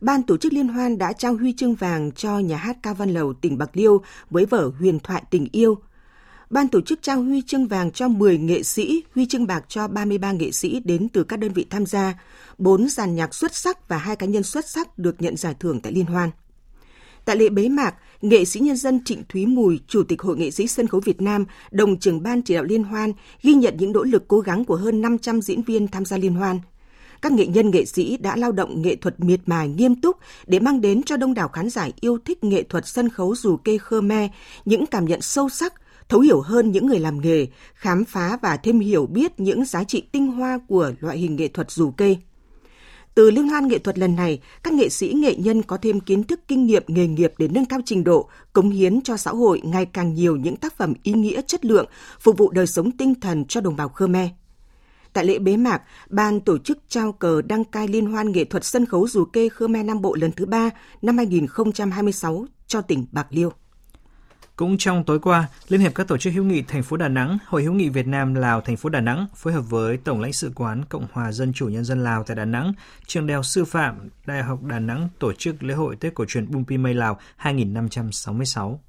Ban 0.02 0.24
tổ 0.24 0.38
chức 0.38 0.54
liên 0.54 0.68
hoan 0.68 0.98
đã 0.98 1.14
trao 1.14 1.36
huy 1.36 1.54
chương 1.54 1.76
vàng 1.76 2.12
cho 2.12 2.40
nhà 2.40 2.58
hát 2.58 2.78
Cao 2.84 2.94
Văn 2.94 3.10
Lầu 3.10 3.34
tỉnh 3.34 3.58
Bạc 3.58 3.70
Liêu 3.74 4.02
với 4.30 4.46
vở 4.46 4.72
Huyền 4.80 5.00
thoại 5.00 5.24
tình 5.30 5.48
yêu. 5.52 5.78
Ban 6.50 6.68
tổ 6.68 6.82
chức 6.82 7.02
trao 7.02 7.22
huy 7.22 7.42
chương 7.42 7.68
vàng 7.68 7.92
cho 7.92 8.08
10 8.08 8.38
nghệ 8.38 8.64
sĩ, 8.64 9.04
huy 9.16 9.26
chương 9.26 9.48
bạc 9.48 9.66
cho 9.68 9.88
33 9.88 10.32
nghệ 10.32 10.52
sĩ 10.52 10.80
đến 10.86 11.10
từ 11.10 11.24
các 11.24 11.40
đơn 11.40 11.54
vị 11.54 11.66
tham 11.70 11.86
gia, 11.86 12.14
4 12.58 12.90
dàn 12.90 13.16
nhạc 13.16 13.36
xuất 13.36 13.56
sắc 13.56 13.88
và 13.88 13.98
hai 13.98 14.16
cá 14.16 14.26
nhân 14.26 14.44
xuất 14.44 14.70
sắc 14.70 15.00
được 15.00 15.22
nhận 15.22 15.38
giải 15.38 15.56
thưởng 15.60 15.82
tại 15.82 15.94
liên 15.94 16.06
hoan. 16.06 16.30
Tại 17.26 17.36
lễ 17.36 17.50
bế 17.50 17.70
mạc, 17.70 17.96
nghệ 18.30 18.46
sĩ 18.46 18.60
nhân 18.60 18.76
dân 18.76 19.04
Trịnh 19.06 19.24
Thúy 19.30 19.46
Mùi, 19.46 19.80
Chủ 19.88 20.04
tịch 20.04 20.22
Hội 20.22 20.38
nghệ 20.38 20.52
sĩ 20.52 20.68
sân 20.68 20.88
khấu 20.88 21.02
Việt 21.02 21.22
Nam, 21.22 21.46
đồng 21.72 22.00
trưởng 22.00 22.24
ban 22.24 22.42
chỉ 22.42 22.54
đạo 22.54 22.64
liên 22.64 22.84
hoan, 22.84 23.14
ghi 23.42 23.54
nhận 23.54 23.76
những 23.78 23.92
nỗ 23.92 24.04
lực 24.04 24.28
cố 24.28 24.40
gắng 24.40 24.66
của 24.66 24.76
hơn 24.76 25.02
500 25.02 25.42
diễn 25.42 25.62
viên 25.62 25.88
tham 25.88 26.06
gia 26.06 26.18
liên 26.18 26.34
hoan. 26.34 26.60
Các 27.22 27.32
nghệ 27.32 27.46
nhân 27.46 27.72
nghệ 27.72 27.86
sĩ 27.86 28.18
đã 28.18 28.36
lao 28.36 28.52
động 28.52 28.82
nghệ 28.82 28.96
thuật 28.96 29.20
miệt 29.20 29.40
mài 29.46 29.68
nghiêm 29.68 30.02
túc 30.02 30.18
để 30.48 30.60
mang 30.60 30.82
đến 30.82 31.04
cho 31.04 31.18
đông 31.18 31.34
đảo 31.34 31.48
khán 31.48 31.70
giả 31.70 31.88
yêu 32.00 32.18
thích 32.26 32.44
nghệ 32.44 32.64
thuật 32.64 32.88
sân 32.88 33.10
khấu 33.10 33.36
dù 33.36 33.58
kê 33.58 33.78
Khmer 33.78 34.30
những 34.66 34.86
cảm 34.86 35.06
nhận 35.06 35.22
sâu 35.22 35.50
sắc, 35.50 35.74
thấu 36.10 36.20
hiểu 36.20 36.42
hơn 36.42 36.72
những 36.72 36.88
người 36.88 37.00
làm 37.00 37.22
nghề, 37.22 37.48
khám 37.74 38.06
phá 38.06 38.38
và 38.42 38.58
thêm 38.58 38.80
hiểu 38.80 39.06
biết 39.06 39.40
những 39.40 39.66
giá 39.66 39.84
trị 39.84 40.04
tinh 40.12 40.28
hoa 40.28 40.60
của 40.68 40.92
loại 41.00 41.18
hình 41.18 41.36
nghệ 41.36 41.48
thuật 41.48 41.72
dù 41.72 41.92
kê. 41.92 42.16
Từ 43.16 43.32
liên 43.32 43.48
hoan 43.48 43.68
nghệ 43.68 43.80
thuật 43.80 44.00
lần 44.00 44.16
này, 44.16 44.40
các 44.64 44.74
nghệ 44.74 44.90
sĩ 44.90 45.14
nghệ 45.14 45.36
nhân 45.36 45.62
có 45.62 45.78
thêm 45.78 46.00
kiến 46.00 46.24
thức 46.24 46.40
kinh 46.48 46.66
nghiệm 46.66 46.84
nghề 46.88 47.08
nghiệp 47.08 47.34
để 47.38 47.48
nâng 47.48 47.66
cao 47.66 47.80
trình 47.86 48.04
độ, 48.04 48.30
cống 48.54 48.70
hiến 48.70 49.02
cho 49.02 49.18
xã 49.18 49.32
hội 49.32 49.62
ngày 49.64 49.86
càng 49.86 50.14
nhiều 50.14 50.36
những 50.36 50.56
tác 50.56 50.78
phẩm 50.78 50.94
ý 51.04 51.14
nghĩa 51.14 51.42
chất 51.42 51.66
lượng, 51.66 51.86
phục 52.20 52.38
vụ 52.38 52.52
đời 52.52 52.68
sống 52.68 52.92
tinh 52.92 53.16
thần 53.20 53.46
cho 53.46 53.62
đồng 53.62 53.76
bào 53.76 53.90
Khmer. 53.90 54.30
Tại 55.14 55.26
lễ 55.26 55.40
bế 55.40 55.58
mạc, 55.58 55.82
ban 56.10 56.40
tổ 56.40 56.58
chức 56.58 56.78
trao 56.90 57.12
cờ 57.12 57.42
đăng 57.42 57.64
cai 57.64 57.88
liên 57.88 58.06
hoan 58.06 58.32
nghệ 58.32 58.46
thuật 58.46 58.66
sân 58.66 58.86
khấu 58.86 59.08
dù 59.08 59.26
kê 59.26 59.50
Khmer 59.50 59.86
Nam 59.86 60.02
Bộ 60.02 60.16
lần 60.16 60.32
thứ 60.32 60.46
ba 60.46 60.70
năm 61.02 61.18
2026 61.18 62.46
cho 62.68 62.82
tỉnh 62.82 63.06
Bạc 63.12 63.28
Liêu. 63.30 63.52
Cũng 64.56 64.78
trong 64.78 65.04
tối 65.04 65.20
qua, 65.20 65.48
Liên 65.68 65.82
hiệp 65.82 65.96
các 65.96 66.08
tổ 66.08 66.18
chức 66.18 66.34
hữu 66.34 66.44
nghị 66.44 66.62
thành 66.62 66.84
phố 66.84 66.98
Đà 66.98 67.08
Nẵng, 67.08 67.38
Hội 67.46 67.64
hữu 67.64 67.74
nghị 67.74 67.90
Việt 67.90 68.08
Nam 68.08 68.34
Lào 68.34 68.62
thành 68.62 68.78
phố 68.78 68.90
Đà 68.90 69.02
Nẵng 69.02 69.28
phối 69.36 69.54
hợp 69.54 69.62
với 69.70 69.98
Tổng 69.98 70.22
lãnh 70.22 70.34
sự 70.34 70.52
quán 70.56 70.86
Cộng 70.90 71.08
hòa 71.12 71.32
Dân 71.32 71.54
chủ 71.54 71.68
Nhân 71.68 71.84
dân 71.84 72.04
Lào 72.04 72.24
tại 72.24 72.36
Đà 72.36 72.46
Nẵng, 72.46 72.74
trường 73.08 73.28
Đại 73.28 73.36
học 73.36 73.46
Sư 73.46 73.66
phạm 73.66 74.10
Đại 74.26 74.44
học 74.44 74.64
Đà 74.64 74.80
Nẵng 74.80 75.10
tổ 75.20 75.34
chức 75.34 75.64
lễ 75.64 75.74
hội 75.74 75.96
Tết 75.96 76.14
cổ 76.16 76.26
truyền 76.28 76.52
Bung 76.52 76.66
Pi 76.66 76.78
Mây 76.78 76.94
Lào 76.94 77.20
2566. 77.36 78.80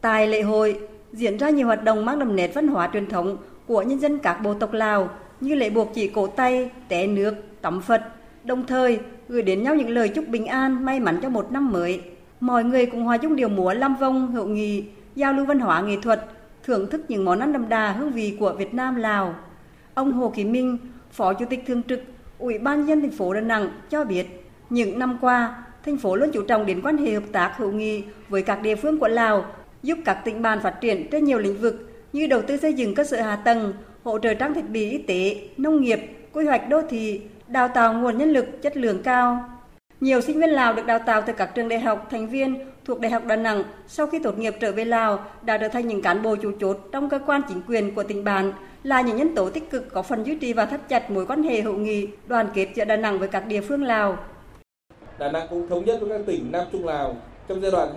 Tại 0.00 0.28
lễ 0.28 0.42
hội 0.42 0.78
diễn 1.12 1.36
ra 1.36 1.50
nhiều 1.50 1.66
hoạt 1.66 1.84
động 1.84 2.04
mang 2.04 2.18
đậm 2.18 2.36
nét 2.36 2.50
văn 2.54 2.68
hóa 2.68 2.90
truyền 2.92 3.08
thống 3.08 3.36
của 3.66 3.82
nhân 3.82 4.00
dân 4.00 4.18
các 4.18 4.34
bộ 4.42 4.54
tộc 4.54 4.72
Lào 4.72 5.10
như 5.40 5.54
lễ 5.54 5.70
buộc 5.70 5.90
chỉ 5.94 6.08
cổ 6.08 6.26
tay, 6.26 6.70
té 6.88 7.06
nước, 7.06 7.34
tắm 7.62 7.82
Phật, 7.82 8.02
đồng 8.44 8.66
thời 8.66 8.98
gửi 9.28 9.42
đến 9.42 9.62
nhau 9.62 9.74
những 9.74 9.88
lời 9.88 10.08
chúc 10.08 10.28
bình 10.28 10.46
an, 10.46 10.84
may 10.84 11.00
mắn 11.00 11.20
cho 11.22 11.28
một 11.28 11.52
năm 11.52 11.72
mới 11.72 12.02
mọi 12.44 12.64
người 12.64 12.86
cùng 12.86 13.04
hòa 13.04 13.16
chung 13.16 13.36
điều 13.36 13.48
múa 13.48 13.72
lam 13.72 13.96
vong 13.96 14.32
hữu 14.32 14.46
nghị, 14.46 14.84
giao 15.14 15.32
lưu 15.32 15.46
văn 15.46 15.58
hóa 15.58 15.80
nghệ 15.80 15.96
thuật, 16.02 16.24
thưởng 16.62 16.90
thức 16.90 17.04
những 17.08 17.24
món 17.24 17.40
ăn 17.40 17.52
đậm 17.52 17.68
đà 17.68 17.92
hương 17.92 18.10
vị 18.12 18.36
của 18.40 18.52
Việt 18.58 18.74
Nam 18.74 18.96
Lào. 18.96 19.34
Ông 19.94 20.12
Hồ 20.12 20.32
Kỳ 20.36 20.44
Minh, 20.44 20.78
Phó 21.12 21.34
Chủ 21.34 21.44
tịch 21.50 21.64
Thường 21.66 21.82
trực 21.82 22.02
Ủy 22.38 22.58
ban 22.58 22.86
dân 22.86 23.00
thành 23.00 23.10
phố 23.10 23.34
Đà 23.34 23.40
Nẵng 23.40 23.68
cho 23.90 24.04
biết, 24.04 24.26
những 24.70 24.98
năm 24.98 25.18
qua, 25.20 25.64
thành 25.84 25.96
phố 25.96 26.16
luôn 26.16 26.30
chú 26.32 26.42
trọng 26.42 26.66
đến 26.66 26.80
quan 26.82 26.96
hệ 26.96 27.12
hợp 27.12 27.22
tác 27.32 27.54
hữu 27.56 27.72
nghị 27.72 28.04
với 28.28 28.42
các 28.42 28.62
địa 28.62 28.76
phương 28.76 28.98
của 28.98 29.08
Lào, 29.08 29.44
giúp 29.82 29.98
các 30.04 30.14
tỉnh 30.24 30.42
bàn 30.42 30.60
phát 30.62 30.80
triển 30.80 31.10
trên 31.10 31.24
nhiều 31.24 31.38
lĩnh 31.38 31.60
vực 31.60 31.92
như 32.12 32.26
đầu 32.26 32.42
tư 32.42 32.56
xây 32.56 32.72
dựng 32.72 32.94
cơ 32.94 33.04
sở 33.04 33.22
hạ 33.22 33.36
tầng, 33.36 33.72
hỗ 34.02 34.18
trợ 34.18 34.34
trang 34.34 34.54
thiết 34.54 34.70
bị 34.70 34.90
y 34.90 34.98
tế, 34.98 35.48
nông 35.56 35.80
nghiệp, 35.80 36.00
quy 36.32 36.46
hoạch 36.46 36.68
đô 36.68 36.82
thị, 36.90 37.20
đào 37.48 37.68
tạo 37.68 37.94
nguồn 37.94 38.18
nhân 38.18 38.30
lực 38.30 38.62
chất 38.62 38.76
lượng 38.76 39.02
cao. 39.02 39.53
Nhiều 40.00 40.20
sinh 40.20 40.40
viên 40.40 40.50
Lào 40.50 40.74
được 40.74 40.86
đào 40.86 40.98
tạo 41.06 41.22
từ 41.26 41.32
các 41.32 41.54
trường 41.54 41.68
đại 41.68 41.80
học 41.80 42.06
thành 42.10 42.28
viên 42.28 42.58
thuộc 42.84 43.00
Đại 43.00 43.12
học 43.12 43.24
Đà 43.26 43.36
Nẵng 43.36 43.64
sau 43.86 44.06
khi 44.06 44.18
tốt 44.18 44.38
nghiệp 44.38 44.54
trở 44.60 44.72
về 44.72 44.84
Lào 44.84 45.24
đã 45.42 45.58
trở 45.58 45.68
thành 45.68 45.88
những 45.88 46.02
cán 46.02 46.22
bộ 46.22 46.36
chủ 46.36 46.52
chốt 46.60 46.78
trong 46.92 47.08
cơ 47.08 47.18
quan 47.26 47.42
chính 47.48 47.62
quyền 47.68 47.94
của 47.94 48.02
tỉnh 48.02 48.24
bạn, 48.24 48.52
là 48.82 49.00
những 49.00 49.16
nhân 49.16 49.34
tố 49.34 49.50
tích 49.50 49.70
cực 49.70 49.92
có 49.92 50.02
phần 50.02 50.24
duy 50.24 50.34
trì 50.34 50.52
và 50.52 50.66
thắt 50.66 50.88
chặt 50.88 51.10
mối 51.10 51.26
quan 51.26 51.42
hệ 51.42 51.60
hữu 51.60 51.74
nghị, 51.74 52.08
đoàn 52.26 52.48
kết 52.54 52.68
giữa 52.74 52.84
Đà 52.84 52.96
Nẵng 52.96 53.18
với 53.18 53.28
các 53.28 53.46
địa 53.46 53.60
phương 53.60 53.82
Lào. 53.82 54.16
Đà 55.18 55.32
Nẵng 55.32 55.46
cũng 55.50 55.68
thống 55.68 55.84
nhất 55.84 55.98
với 56.00 56.18
các 56.18 56.26
tỉnh 56.26 56.52
Nam 56.52 56.66
Trung 56.72 56.86
Lào 56.86 57.16
trong 57.48 57.62
giai 57.62 57.70
đoạn 57.70 57.88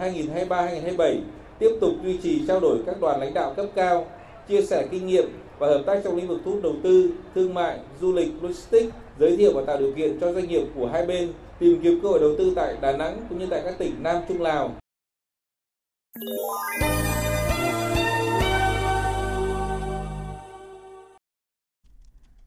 2023-2027 0.49 1.15
tiếp 1.59 1.77
tục 1.81 1.91
duy 2.03 2.17
trì 2.17 2.41
trao 2.47 2.59
đổi 2.59 2.77
các 2.85 2.95
đoàn 3.01 3.19
lãnh 3.19 3.33
đạo 3.33 3.53
cấp 3.55 3.65
cao, 3.75 4.07
chia 4.47 4.61
sẻ 4.61 4.87
kinh 4.91 5.07
nghiệm 5.07 5.25
và 5.59 5.67
hợp 5.67 5.83
tác 5.85 6.01
trong 6.03 6.15
lĩnh 6.15 6.27
vực 6.27 6.39
thu 6.45 6.51
hút 6.51 6.63
đầu 6.63 6.73
tư, 6.83 7.11
thương 7.35 7.53
mại, 7.53 7.79
du 8.01 8.13
lịch, 8.13 8.29
logistics, 8.41 8.93
giới 9.19 9.37
thiệu 9.37 9.51
và 9.55 9.61
tạo 9.67 9.77
điều 9.77 9.91
kiện 9.91 10.19
cho 10.19 10.33
doanh 10.33 10.47
nghiệp 10.47 10.63
của 10.75 10.87
hai 10.87 11.05
bên 11.05 11.31
tìm 11.59 11.79
kiếm 11.83 11.99
cơ 12.03 12.09
hội 12.09 12.19
đầu 12.19 12.35
tư 12.37 12.53
tại 12.55 12.77
Đà 12.81 12.97
Nẵng 12.97 13.25
cũng 13.29 13.39
như 13.39 13.47
tại 13.49 13.61
các 13.65 13.75
tỉnh 13.79 14.03
Nam 14.03 14.21
Trung 14.27 14.41
Lào. 14.41 14.75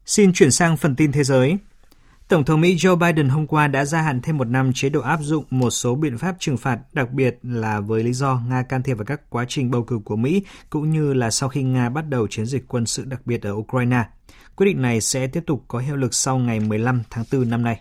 Xin 0.04 0.32
chuyển 0.32 0.50
sang 0.50 0.76
phần 0.76 0.96
tin 0.96 1.12
thế 1.12 1.24
giới. 1.24 1.56
Tổng 2.28 2.44
thống 2.44 2.60
Mỹ 2.60 2.74
Joe 2.74 2.96
Biden 2.96 3.28
hôm 3.28 3.46
qua 3.46 3.68
đã 3.68 3.84
gia 3.84 4.02
hạn 4.02 4.20
thêm 4.22 4.38
một 4.38 4.48
năm 4.48 4.72
chế 4.74 4.88
độ 4.88 5.00
áp 5.00 5.18
dụng 5.22 5.44
một 5.50 5.70
số 5.70 5.94
biện 5.94 6.18
pháp 6.18 6.36
trừng 6.38 6.56
phạt, 6.56 6.78
đặc 6.92 7.10
biệt 7.10 7.38
là 7.42 7.80
với 7.80 8.02
lý 8.02 8.12
do 8.12 8.40
Nga 8.48 8.62
can 8.62 8.82
thiệp 8.82 8.94
vào 8.94 9.04
các 9.04 9.30
quá 9.30 9.44
trình 9.48 9.70
bầu 9.70 9.82
cử 9.82 9.98
của 10.04 10.16
Mỹ, 10.16 10.42
cũng 10.70 10.90
như 10.90 11.12
là 11.12 11.30
sau 11.30 11.48
khi 11.48 11.62
Nga 11.62 11.88
bắt 11.88 12.08
đầu 12.08 12.26
chiến 12.26 12.46
dịch 12.46 12.64
quân 12.68 12.86
sự 12.86 13.04
đặc 13.04 13.20
biệt 13.24 13.42
ở 13.42 13.52
Ukraine. 13.52 14.04
Quyết 14.56 14.66
định 14.66 14.82
này 14.82 15.00
sẽ 15.00 15.26
tiếp 15.26 15.42
tục 15.46 15.64
có 15.68 15.78
hiệu 15.78 15.96
lực 15.96 16.14
sau 16.14 16.38
ngày 16.38 16.60
15 16.60 17.02
tháng 17.10 17.24
4 17.32 17.50
năm 17.50 17.62
nay. 17.62 17.80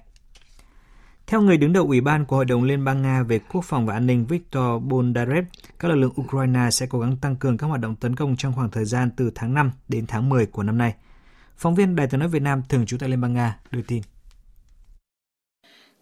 Theo 1.30 1.42
người 1.42 1.58
đứng 1.58 1.74
đầu 1.74 1.86
Ủy 1.86 2.02
ban 2.02 2.26
của 2.26 2.36
Hội 2.36 2.46
đồng 2.46 2.64
Liên 2.64 2.84
bang 2.84 3.02
Nga 3.02 3.24
về 3.24 3.40
Quốc 3.40 3.66
phòng 3.66 3.86
và 3.86 3.94
An 3.94 4.08
ninh 4.08 4.26
Viktor 4.26 4.84
Bondarev, 4.84 5.46
các 5.80 5.88
lực 5.88 5.96
lượng 5.96 6.14
Ukraine 6.22 6.70
sẽ 6.72 6.86
cố 6.90 7.00
gắng 7.00 7.18
tăng 7.22 7.36
cường 7.36 7.58
các 7.58 7.68
hoạt 7.68 7.82
động 7.82 7.96
tấn 7.96 8.16
công 8.16 8.36
trong 8.36 8.54
khoảng 8.56 8.72
thời 8.72 8.86
gian 8.86 9.10
từ 9.18 9.32
tháng 9.36 9.54
5 9.54 9.72
đến 9.88 10.06
tháng 10.08 10.30
10 10.30 10.46
của 10.46 10.64
năm 10.64 10.78
nay. 10.78 10.94
Phóng 11.58 11.76
viên 11.76 11.96
Đài 11.96 12.08
tiếng 12.08 12.20
nói 12.20 12.30
Việt 12.30 12.42
Nam 12.42 12.62
thường 12.70 12.86
trú 12.86 12.98
tại 12.98 13.10
Liên 13.10 13.22
bang 13.22 13.34
Nga 13.34 13.60
đưa 13.72 13.82
tin. 13.82 14.02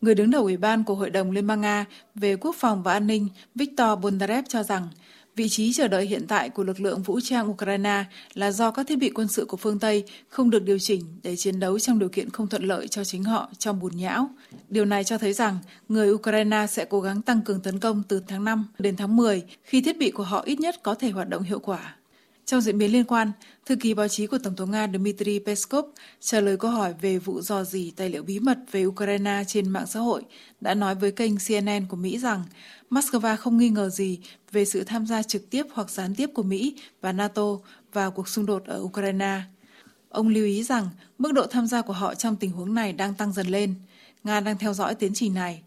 Người 0.01 0.15
đứng 0.15 0.31
đầu 0.31 0.43
Ủy 0.43 0.57
ban 0.57 0.83
của 0.83 0.95
Hội 0.95 1.09
đồng 1.09 1.31
Liên 1.31 1.47
bang 1.47 1.61
Nga 1.61 1.85
về 2.15 2.35
Quốc 2.35 2.55
phòng 2.59 2.83
và 2.83 2.93
An 2.93 3.07
ninh 3.07 3.27
Viktor 3.55 3.99
Bondarev 4.01 4.45
cho 4.49 4.63
rằng 4.63 4.87
Vị 5.37 5.49
trí 5.49 5.73
chờ 5.73 5.87
đợi 5.87 6.05
hiện 6.05 6.27
tại 6.27 6.49
của 6.49 6.63
lực 6.63 6.79
lượng 6.79 7.01
vũ 7.01 7.19
trang 7.19 7.49
Ukraine 7.49 8.03
là 8.33 8.51
do 8.51 8.71
các 8.71 8.87
thiết 8.87 8.95
bị 8.95 9.09
quân 9.09 9.27
sự 9.27 9.45
của 9.45 9.57
phương 9.57 9.79
Tây 9.79 10.03
không 10.29 10.49
được 10.49 10.63
điều 10.63 10.79
chỉnh 10.79 11.01
để 11.23 11.35
chiến 11.35 11.59
đấu 11.59 11.79
trong 11.79 11.99
điều 11.99 12.09
kiện 12.09 12.29
không 12.29 12.47
thuận 12.47 12.63
lợi 12.63 12.87
cho 12.87 13.03
chính 13.03 13.23
họ 13.23 13.49
trong 13.57 13.79
bùn 13.79 13.97
nhão. 13.97 14.29
Điều 14.69 14.85
này 14.85 15.03
cho 15.03 15.17
thấy 15.17 15.33
rằng 15.33 15.57
người 15.89 16.11
Ukraine 16.11 16.67
sẽ 16.67 16.85
cố 16.85 17.01
gắng 17.01 17.21
tăng 17.21 17.41
cường 17.41 17.61
tấn 17.61 17.79
công 17.79 18.03
từ 18.07 18.21
tháng 18.27 18.43
5 18.43 18.67
đến 18.79 18.95
tháng 18.95 19.15
10 19.15 19.43
khi 19.63 19.81
thiết 19.81 19.97
bị 19.97 20.11
của 20.11 20.23
họ 20.23 20.41
ít 20.41 20.59
nhất 20.59 20.83
có 20.83 20.95
thể 20.95 21.09
hoạt 21.09 21.29
động 21.29 21.43
hiệu 21.43 21.59
quả. 21.59 21.95
Trong 22.47 22.61
diễn 22.61 22.77
biến 22.77 22.91
liên 22.91 23.03
quan, 23.03 23.31
thư 23.65 23.75
ký 23.75 23.93
báo 23.93 24.07
chí 24.07 24.27
của 24.27 24.37
Tổng 24.37 24.55
thống 24.55 24.71
Nga 24.71 24.87
Dmitry 24.87 25.39
Peskov 25.39 25.85
trả 26.19 26.39
lời 26.39 26.57
câu 26.57 26.71
hỏi 26.71 26.93
về 27.01 27.17
vụ 27.17 27.41
dò 27.41 27.63
dỉ 27.63 27.91
tài 27.91 28.09
liệu 28.09 28.23
bí 28.23 28.39
mật 28.39 28.57
về 28.71 28.85
Ukraine 28.85 29.43
trên 29.47 29.69
mạng 29.69 29.87
xã 29.87 29.99
hội 29.99 30.23
đã 30.61 30.73
nói 30.73 30.95
với 30.95 31.11
kênh 31.11 31.31
CNN 31.37 31.85
của 31.89 31.97
Mỹ 31.97 32.19
rằng 32.19 32.43
Moscow 32.89 33.37
không 33.37 33.57
nghi 33.57 33.69
ngờ 33.69 33.89
gì 33.89 34.19
về 34.51 34.65
sự 34.65 34.83
tham 34.83 35.07
gia 35.07 35.23
trực 35.23 35.49
tiếp 35.49 35.65
hoặc 35.73 35.89
gián 35.89 36.15
tiếp 36.15 36.29
của 36.33 36.43
Mỹ 36.43 36.75
và 37.01 37.11
NATO 37.11 37.57
vào 37.93 38.11
cuộc 38.11 38.27
xung 38.27 38.45
đột 38.45 38.65
ở 38.65 38.79
Ukraine. 38.81 39.41
Ông 40.09 40.27
lưu 40.27 40.45
ý 40.45 40.63
rằng 40.63 40.89
mức 41.17 41.33
độ 41.33 41.45
tham 41.47 41.67
gia 41.67 41.81
của 41.81 41.93
họ 41.93 42.15
trong 42.15 42.35
tình 42.35 42.51
huống 42.51 42.73
này 42.73 42.93
đang 42.93 43.13
tăng 43.13 43.33
dần 43.33 43.47
lên. 43.47 43.73
Nga 44.23 44.39
đang 44.39 44.57
theo 44.57 44.73
dõi 44.73 44.95
tiến 44.95 45.11
trình 45.13 45.33
này. 45.33 45.61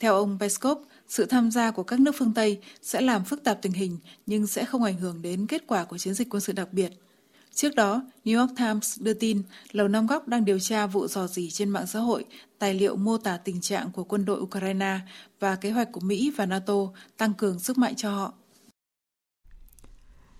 Theo 0.00 0.14
ông 0.14 0.38
Peskov, 0.40 0.78
sự 1.08 1.26
tham 1.26 1.50
gia 1.50 1.70
của 1.70 1.82
các 1.82 2.00
nước 2.00 2.14
phương 2.18 2.34
Tây 2.34 2.60
sẽ 2.82 3.00
làm 3.00 3.24
phức 3.24 3.44
tạp 3.44 3.62
tình 3.62 3.72
hình 3.72 3.98
nhưng 4.26 4.46
sẽ 4.46 4.64
không 4.64 4.82
ảnh 4.82 4.96
hưởng 4.96 5.22
đến 5.22 5.46
kết 5.46 5.62
quả 5.66 5.84
của 5.84 5.98
chiến 5.98 6.14
dịch 6.14 6.30
quân 6.30 6.40
sự 6.40 6.52
đặc 6.52 6.68
biệt. 6.72 6.92
Trước 7.54 7.74
đó, 7.74 8.02
New 8.24 8.40
York 8.40 8.56
Times 8.56 9.00
đưa 9.00 9.14
tin 9.14 9.42
Lầu 9.72 9.88
Năm 9.88 10.06
Góc 10.06 10.28
đang 10.28 10.44
điều 10.44 10.58
tra 10.58 10.86
vụ 10.86 11.06
dò 11.06 11.26
dỉ 11.26 11.50
trên 11.50 11.68
mạng 11.68 11.86
xã 11.86 11.98
hội 11.98 12.24
tài 12.58 12.74
liệu 12.74 12.96
mô 12.96 13.18
tả 13.18 13.36
tình 13.36 13.60
trạng 13.60 13.90
của 13.92 14.04
quân 14.04 14.24
đội 14.24 14.40
Ukraine 14.40 14.98
và 15.40 15.56
kế 15.56 15.70
hoạch 15.70 15.92
của 15.92 16.00
Mỹ 16.00 16.32
và 16.36 16.46
NATO 16.46 16.74
tăng 17.16 17.34
cường 17.34 17.58
sức 17.58 17.78
mạnh 17.78 17.94
cho 17.96 18.10
họ. 18.10 18.32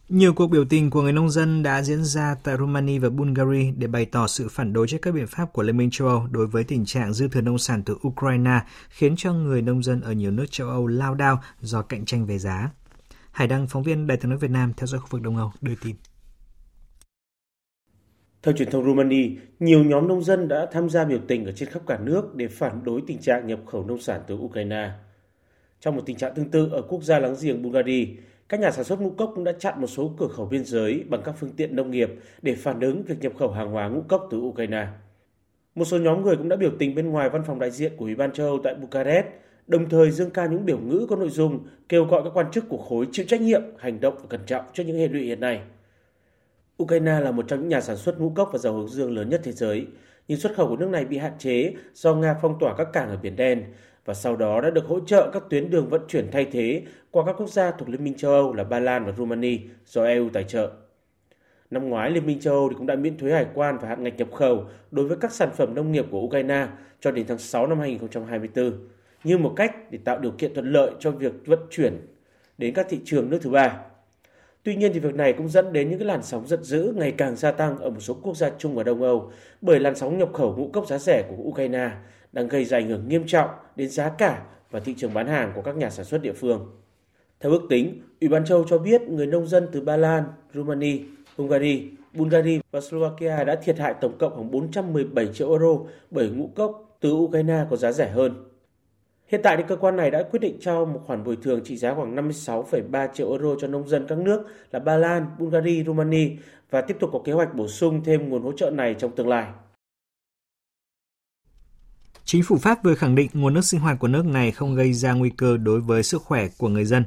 Nhiều 0.09 0.33
cuộc 0.33 0.47
biểu 0.47 0.65
tình 0.65 0.91
của 0.91 1.03
người 1.03 1.13
nông 1.13 1.31
dân 1.31 1.63
đã 1.63 1.83
diễn 1.83 2.05
ra 2.05 2.35
tại 2.43 2.57
Romania 2.59 2.99
và 2.99 3.09
Bulgaria 3.11 3.73
để 3.77 3.87
bày 3.87 4.05
tỏ 4.05 4.27
sự 4.27 4.49
phản 4.49 4.73
đối 4.73 4.87
trước 4.87 4.99
các 5.03 5.15
biện 5.15 5.27
pháp 5.27 5.53
của 5.53 5.63
Liên 5.63 5.77
minh 5.77 5.91
châu 5.93 6.09
Âu 6.09 6.27
đối 6.31 6.47
với 6.47 6.65
tình 6.65 6.85
trạng 6.85 7.13
dư 7.13 7.29
thừa 7.29 7.41
nông 7.41 7.59
sản 7.59 7.83
từ 7.83 7.97
Ukraine, 8.07 8.61
khiến 8.89 9.15
cho 9.17 9.33
người 9.33 9.63
nông 9.63 9.83
dân 9.83 10.01
ở 10.01 10.13
nhiều 10.13 10.31
nước 10.31 10.47
châu 10.51 10.69
Âu 10.69 10.87
lao 10.87 11.15
đao 11.15 11.41
do 11.61 11.83
cạnh 11.83 12.05
tranh 12.05 12.27
về 12.27 12.39
giá. 12.39 12.71
Hải 13.33 13.49
Đăng, 13.49 13.67
phóng 13.67 13.83
viên 13.83 14.07
Đài 14.07 14.17
tiếng 14.17 14.31
nói 14.31 14.39
Việt 14.39 14.51
Nam 14.51 14.73
theo 14.77 14.87
dõi 14.87 15.01
khu 15.01 15.07
vực 15.11 15.23
Đông 15.23 15.37
Âu, 15.37 15.53
đưa 15.61 15.75
tin. 15.85 15.97
Theo 18.43 18.55
truyền 18.57 18.71
thông 18.71 18.85
Romania, 18.85 19.31
nhiều 19.61 19.85
nhóm 19.85 20.09
nông 20.09 20.25
dân 20.25 20.49
đã 20.49 20.67
tham 20.73 20.91
gia 20.91 21.05
biểu 21.05 21.21
tình 21.29 21.45
ở 21.45 21.53
trên 21.53 21.69
khắp 21.69 21.83
cả 21.87 21.99
nước 21.99 22.35
để 22.35 22.49
phản 22.49 22.85
đối 22.85 23.03
tình 23.07 23.19
trạng 23.19 23.47
nhập 23.47 23.61
khẩu 23.67 23.87
nông 23.87 24.01
sản 24.01 24.21
từ 24.27 24.35
Ukraine. 24.35 24.91
Trong 25.81 25.97
một 25.97 26.03
tình 26.07 26.17
trạng 26.17 26.35
tương 26.35 26.51
tự 26.51 26.69
ở 26.73 26.83
quốc 26.89 27.03
gia 27.03 27.19
láng 27.19 27.37
giềng 27.43 27.63
Bulgaria, 27.63 28.07
các 28.49 28.61
nhà 28.61 28.71
sản 28.71 28.85
xuất 28.85 29.01
ngũ 29.01 29.11
cốc 29.11 29.33
cũng 29.35 29.45
đã 29.45 29.53
chặn 29.53 29.81
một 29.81 29.87
số 29.87 30.11
cửa 30.19 30.29
khẩu 30.29 30.47
biên 30.47 30.65
giới 30.65 31.05
bằng 31.09 31.23
các 31.25 31.35
phương 31.39 31.53
tiện 31.57 31.77
nông 31.77 31.91
nghiệp 31.91 32.11
để 32.43 32.55
phản 32.55 32.81
ứng 32.81 33.03
việc 33.03 33.17
nhập 33.21 33.33
khẩu 33.39 33.51
hàng 33.51 33.71
hóa 33.71 33.89
ngũ 33.89 34.01
cốc 34.09 34.29
từ 34.31 34.39
Ukraine. 34.39 34.87
Một 35.75 35.85
số 35.85 35.99
nhóm 35.99 36.23
người 36.23 36.37
cũng 36.37 36.49
đã 36.49 36.57
biểu 36.57 36.71
tình 36.79 36.95
bên 36.95 37.11
ngoài 37.11 37.31
văn 37.31 37.43
phòng 37.47 37.59
đại 37.59 37.71
diện 37.71 37.93
của 37.97 38.05
Ủy 38.05 38.15
ban 38.15 38.33
châu 38.33 38.47
Âu 38.47 38.59
tại 38.65 38.75
Bucharest, 38.75 39.27
đồng 39.67 39.89
thời 39.89 40.11
dương 40.11 40.31
ca 40.31 40.47
những 40.47 40.65
biểu 40.65 40.79
ngữ 40.79 41.07
có 41.11 41.17
nội 41.17 41.29
dung 41.29 41.67
kêu 41.89 42.05
gọi 42.05 42.23
các 42.25 42.31
quan 42.35 42.51
chức 42.53 42.69
của 42.69 42.79
khối 42.79 43.07
chịu 43.13 43.27
trách 43.29 43.41
nhiệm, 43.41 43.63
hành 43.79 44.01
động 44.01 44.15
và 44.17 44.27
cẩn 44.29 44.41
trọng 44.47 44.65
trước 44.73 44.85
những 44.87 44.99
hệ 44.99 45.09
lụy 45.09 45.23
hiện 45.23 45.41
nay. 45.41 45.61
Ukraine 46.83 47.21
là 47.21 47.31
một 47.31 47.45
trong 47.49 47.61
những 47.61 47.69
nhà 47.69 47.81
sản 47.81 47.97
xuất 47.97 48.21
ngũ 48.21 48.31
cốc 48.31 48.51
và 48.53 48.59
dầu 48.59 48.75
hướng 48.75 48.89
dương 48.89 49.15
lớn 49.17 49.29
nhất 49.29 49.41
thế 49.45 49.53
giới, 49.53 49.87
nhưng 50.29 50.39
xuất 50.39 50.55
khẩu 50.57 50.69
của 50.69 50.77
nước 50.77 50.89
này 50.89 51.05
bị 51.05 51.19
hạn 51.19 51.33
chế 51.39 51.75
do 51.95 52.15
Nga 52.15 52.37
phong 52.43 52.59
tỏa 52.61 52.75
các 52.79 52.89
cảng 52.93 53.09
ở 53.09 53.17
Biển 53.17 53.37
Đen 53.37 53.65
và 54.07 54.15
sau 54.15 54.37
đó 54.37 54.61
đã 54.61 54.71
được 54.71 54.85
hỗ 54.87 55.01
trợ 55.01 55.31
các 55.33 55.43
tuyến 55.51 55.71
đường 55.71 55.89
vận 55.89 56.01
chuyển 56.09 56.31
thay 56.33 56.45
thế 56.45 56.83
qua 57.11 57.25
các 57.27 57.35
quốc 57.39 57.49
gia 57.49 57.71
thuộc 57.71 57.89
Liên 57.89 58.05
minh 58.05 58.15
châu 58.15 58.33
Âu 58.33 58.55
là 58.55 58.65
Ba 58.65 58.81
Lan 58.81 59.05
và 59.05 59.13
Romania 59.13 59.59
do 59.87 60.05
EU 60.05 60.29
tài 60.33 60.45
trợ. 60.45 60.71
Năm 61.71 61.89
ngoái, 61.89 62.11
Liên 62.11 62.27
minh 62.27 62.41
châu 62.41 62.55
Âu 62.55 62.71
cũng 62.79 62.87
đã 62.87 62.97
miễn 62.97 63.19
thuế 63.19 63.33
hải 63.33 63.47
quan 63.55 63.79
và 63.79 63.89
hạn 63.89 64.03
ngạch 64.03 64.17
nhập 64.17 64.33
khẩu 64.33 64.65
đối 64.91 65.09
với 65.09 65.17
các 65.21 65.33
sản 65.33 65.51
phẩm 65.57 65.75
nông 65.75 65.93
nghiệp 65.93 66.07
của 66.11 66.21
Ukraine 66.21 66.67
cho 67.01 67.11
đến 67.11 67.27
tháng 67.29 67.39
6 67.39 67.67
năm 67.67 67.79
2024, 67.79 68.73
như 69.25 69.39
một 69.39 69.53
cách 69.57 69.91
để 69.91 69.99
tạo 70.05 70.19
điều 70.19 70.33
kiện 70.33 70.55
thuận 70.55 70.73
lợi 70.73 70.91
cho 71.01 71.11
việc 71.11 71.33
vận 71.47 71.61
chuyển 71.71 72.07
đến 72.59 72.75
các 72.75 72.87
thị 72.89 73.01
trường 73.05 73.31
nước 73.31 73.39
thứ 73.43 73.51
ba. 73.51 73.79
Tuy 74.63 74.77
nhiên 74.77 74.93
thì 74.93 75.01
việc 75.01 75.15
này 75.15 75.33
cũng 75.33 75.49
dẫn 75.49 75.73
đến 75.73 75.91
những 75.91 75.99
cái 75.99 76.09
làn 76.09 76.23
sóng 76.23 76.47
giận 76.47 76.65
dữ 76.65 76.93
ngày 76.97 77.13
càng 77.13 77.37
gia 77.37 77.51
tăng 77.51 77.79
ở 77.79 77.91
một 77.91 78.01
số 78.01 78.15
quốc 78.23 78.37
gia 78.37 78.51
chung 78.59 78.79
ở 78.79 78.85
Đông 78.85 79.03
Âu 79.03 79.31
bởi 79.61 79.81
làn 79.81 79.95
sóng 79.97 80.19
nhập 80.19 80.29
khẩu 80.33 80.55
ngũ 80.57 80.71
cốc 80.73 80.87
giá 80.89 80.99
rẻ 80.99 81.25
của 81.29 81.43
Ukraine 81.43 81.91
đang 82.33 82.49
gây 82.49 82.65
ra 82.65 82.79
ảnh 82.79 82.89
hưởng 82.89 83.09
nghiêm 83.09 83.27
trọng 83.27 83.51
đến 83.77 83.89
giá 83.89 84.09
cả 84.09 84.43
và 84.71 84.81
thị 84.81 84.95
trường 84.97 85.15
bán 85.15 85.27
hàng 85.27 85.53
của 85.55 85.63
các 85.63 85.77
nhà 85.77 85.91
sản 85.91 86.07
xuất 86.07 86.23
địa 86.23 86.33
phương. 86.33 86.67
Theo 87.41 87.53
ước 87.53 87.63
tính, 87.69 88.01
Ủy 88.21 88.29
ban 88.29 88.45
châu 88.45 88.65
cho 88.69 88.79
biết 88.79 89.03
người 89.03 89.27
nông 89.27 89.47
dân 89.47 89.69
từ 89.73 89.81
Ba 89.81 89.97
Lan, 89.97 90.25
Romania, 90.55 90.99
Hungary, 91.37 91.91
Bulgaria 92.13 92.61
và 92.71 92.81
Slovakia 92.81 93.45
đã 93.45 93.57
thiệt 93.57 93.79
hại 93.79 93.95
tổng 94.01 94.19
cộng 94.19 94.35
khoảng 94.35 94.51
417 94.51 95.27
triệu 95.35 95.51
euro 95.51 95.79
bởi 96.11 96.29
ngũ 96.29 96.51
cốc 96.55 96.99
từ 97.01 97.13
Ukraine 97.13 97.65
có 97.71 97.77
giá 97.77 97.93
rẻ 97.93 98.09
hơn. 98.09 98.45
Hiện 99.27 99.41
tại 99.43 99.57
thì 99.57 99.63
cơ 99.69 99.77
quan 99.77 99.97
này 99.97 100.11
đã 100.11 100.23
quyết 100.23 100.41
định 100.41 100.57
trao 100.61 100.87
một 100.87 101.01
khoản 101.07 101.25
bồi 101.25 101.37
thường 101.43 101.61
trị 101.65 101.77
giá 101.77 101.95
khoảng 101.95 102.17
56,3 102.17 103.09
triệu 103.15 103.31
euro 103.31 103.55
cho 103.61 103.69
nông 103.69 103.89
dân 103.89 104.07
các 104.09 104.19
nước 104.19 104.45
là 104.71 104.79
Ba 104.79 104.97
Lan, 104.97 105.27
Bulgaria, 105.39 105.85
Romania 105.85 106.31
và 106.71 106.81
tiếp 106.81 106.97
tục 107.01 107.11
có 107.13 107.19
kế 107.25 107.33
hoạch 107.33 107.55
bổ 107.55 107.69
sung 107.69 108.05
thêm 108.05 108.29
nguồn 108.29 108.43
hỗ 108.43 108.53
trợ 108.53 108.71
này 108.71 108.95
trong 108.99 109.17
tương 109.17 109.29
lai. 109.29 109.47
Chính 112.27 112.43
phủ 112.43 112.59
Pháp 112.59 112.85
vừa 112.85 112.95
khẳng 112.95 113.15
định 113.15 113.31
nguồn 113.33 113.55
nước 113.55 113.65
sinh 113.65 113.81
hoạt 113.81 113.99
của 113.99 114.09
nước 114.09 114.27
này 114.27 114.53
không 114.53 114.75
gây 114.75 114.93
ra 114.93 115.13
nguy 115.13 115.31
cơ 115.31 115.57
đối 115.57 115.81
với 115.81 116.03
sức 116.03 116.23
khỏe 116.23 116.49
của 116.59 116.69
người 116.69 116.85
dân. 116.85 117.05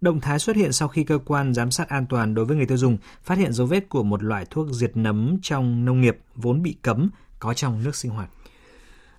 Động 0.00 0.20
thái 0.20 0.38
xuất 0.38 0.56
hiện 0.56 0.72
sau 0.72 0.88
khi 0.88 1.04
cơ 1.04 1.18
quan 1.24 1.54
giám 1.54 1.70
sát 1.70 1.88
an 1.88 2.06
toàn 2.06 2.34
đối 2.34 2.44
với 2.44 2.56
người 2.56 2.66
tiêu 2.66 2.78
dùng 2.78 2.98
phát 3.24 3.38
hiện 3.38 3.52
dấu 3.52 3.66
vết 3.66 3.88
của 3.88 4.02
một 4.02 4.22
loại 4.22 4.46
thuốc 4.50 4.66
diệt 4.70 4.96
nấm 4.96 5.38
trong 5.42 5.84
nông 5.84 6.00
nghiệp 6.00 6.18
vốn 6.34 6.62
bị 6.62 6.76
cấm 6.82 7.10
có 7.38 7.54
trong 7.54 7.84
nước 7.84 7.96
sinh 7.96 8.10
hoạt. 8.10 8.28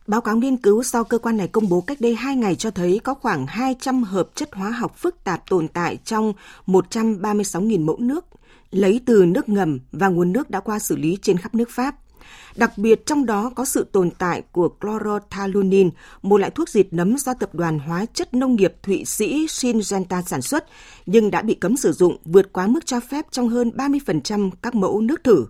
Báo 0.07 0.21
cáo 0.21 0.38
nghiên 0.38 0.57
cứu 0.57 0.83
do 0.83 1.03
cơ 1.03 1.17
quan 1.17 1.38
này 1.38 1.47
công 1.47 1.69
bố 1.69 1.81
cách 1.81 2.01
đây 2.01 2.15
2 2.15 2.36
ngày 2.36 2.55
cho 2.55 2.71
thấy 2.71 2.99
có 3.03 3.13
khoảng 3.13 3.47
200 3.47 4.03
hợp 4.03 4.29
chất 4.36 4.49
hóa 4.53 4.69
học 4.69 4.97
phức 4.97 5.23
tạp 5.23 5.49
tồn 5.49 5.67
tại 5.67 5.97
trong 6.05 6.33
136.000 6.67 7.86
mẫu 7.86 7.97
nước 7.99 8.25
lấy 8.71 9.01
từ 9.05 9.25
nước 9.25 9.49
ngầm 9.49 9.79
và 9.91 10.07
nguồn 10.07 10.33
nước 10.33 10.49
đã 10.49 10.60
qua 10.60 10.79
xử 10.79 10.95
lý 10.95 11.17
trên 11.21 11.38
khắp 11.38 11.55
nước 11.55 11.69
Pháp. 11.69 11.95
Đặc 12.58 12.78
biệt 12.78 13.06
trong 13.06 13.26
đó 13.26 13.52
có 13.56 13.65
sự 13.65 13.88
tồn 13.91 14.10
tại 14.12 14.41
của 14.52 14.70
chlorothalonil, 14.82 15.88
một 16.22 16.38
loại 16.38 16.52
thuốc 16.52 16.70
diệt 16.70 16.88
nấm 16.91 17.17
do 17.17 17.34
tập 17.34 17.56
đoàn 17.56 17.80
hóa 17.80 18.06
chất 18.13 18.34
nông 18.34 18.56
nghiệp 18.56 18.74
Thụy 18.84 19.06
Sĩ 19.06 19.48
Syngenta 19.50 20.22
sản 20.22 20.41
xuất, 20.41 20.65
nhưng 21.06 21.32
đã 21.32 21.41
bị 21.41 21.54
cấm 21.54 21.78
sử 21.78 21.91
dụng 21.91 22.17
vượt 22.26 22.54
quá 22.54 22.67
mức 22.67 22.86
cho 22.86 23.00
phép 23.00 23.26
trong 23.32 23.50
hơn 23.50 23.72
30% 23.76 24.50
các 24.62 24.76
mẫu 24.76 25.02
nước 25.02 25.24
thử. 25.24 25.46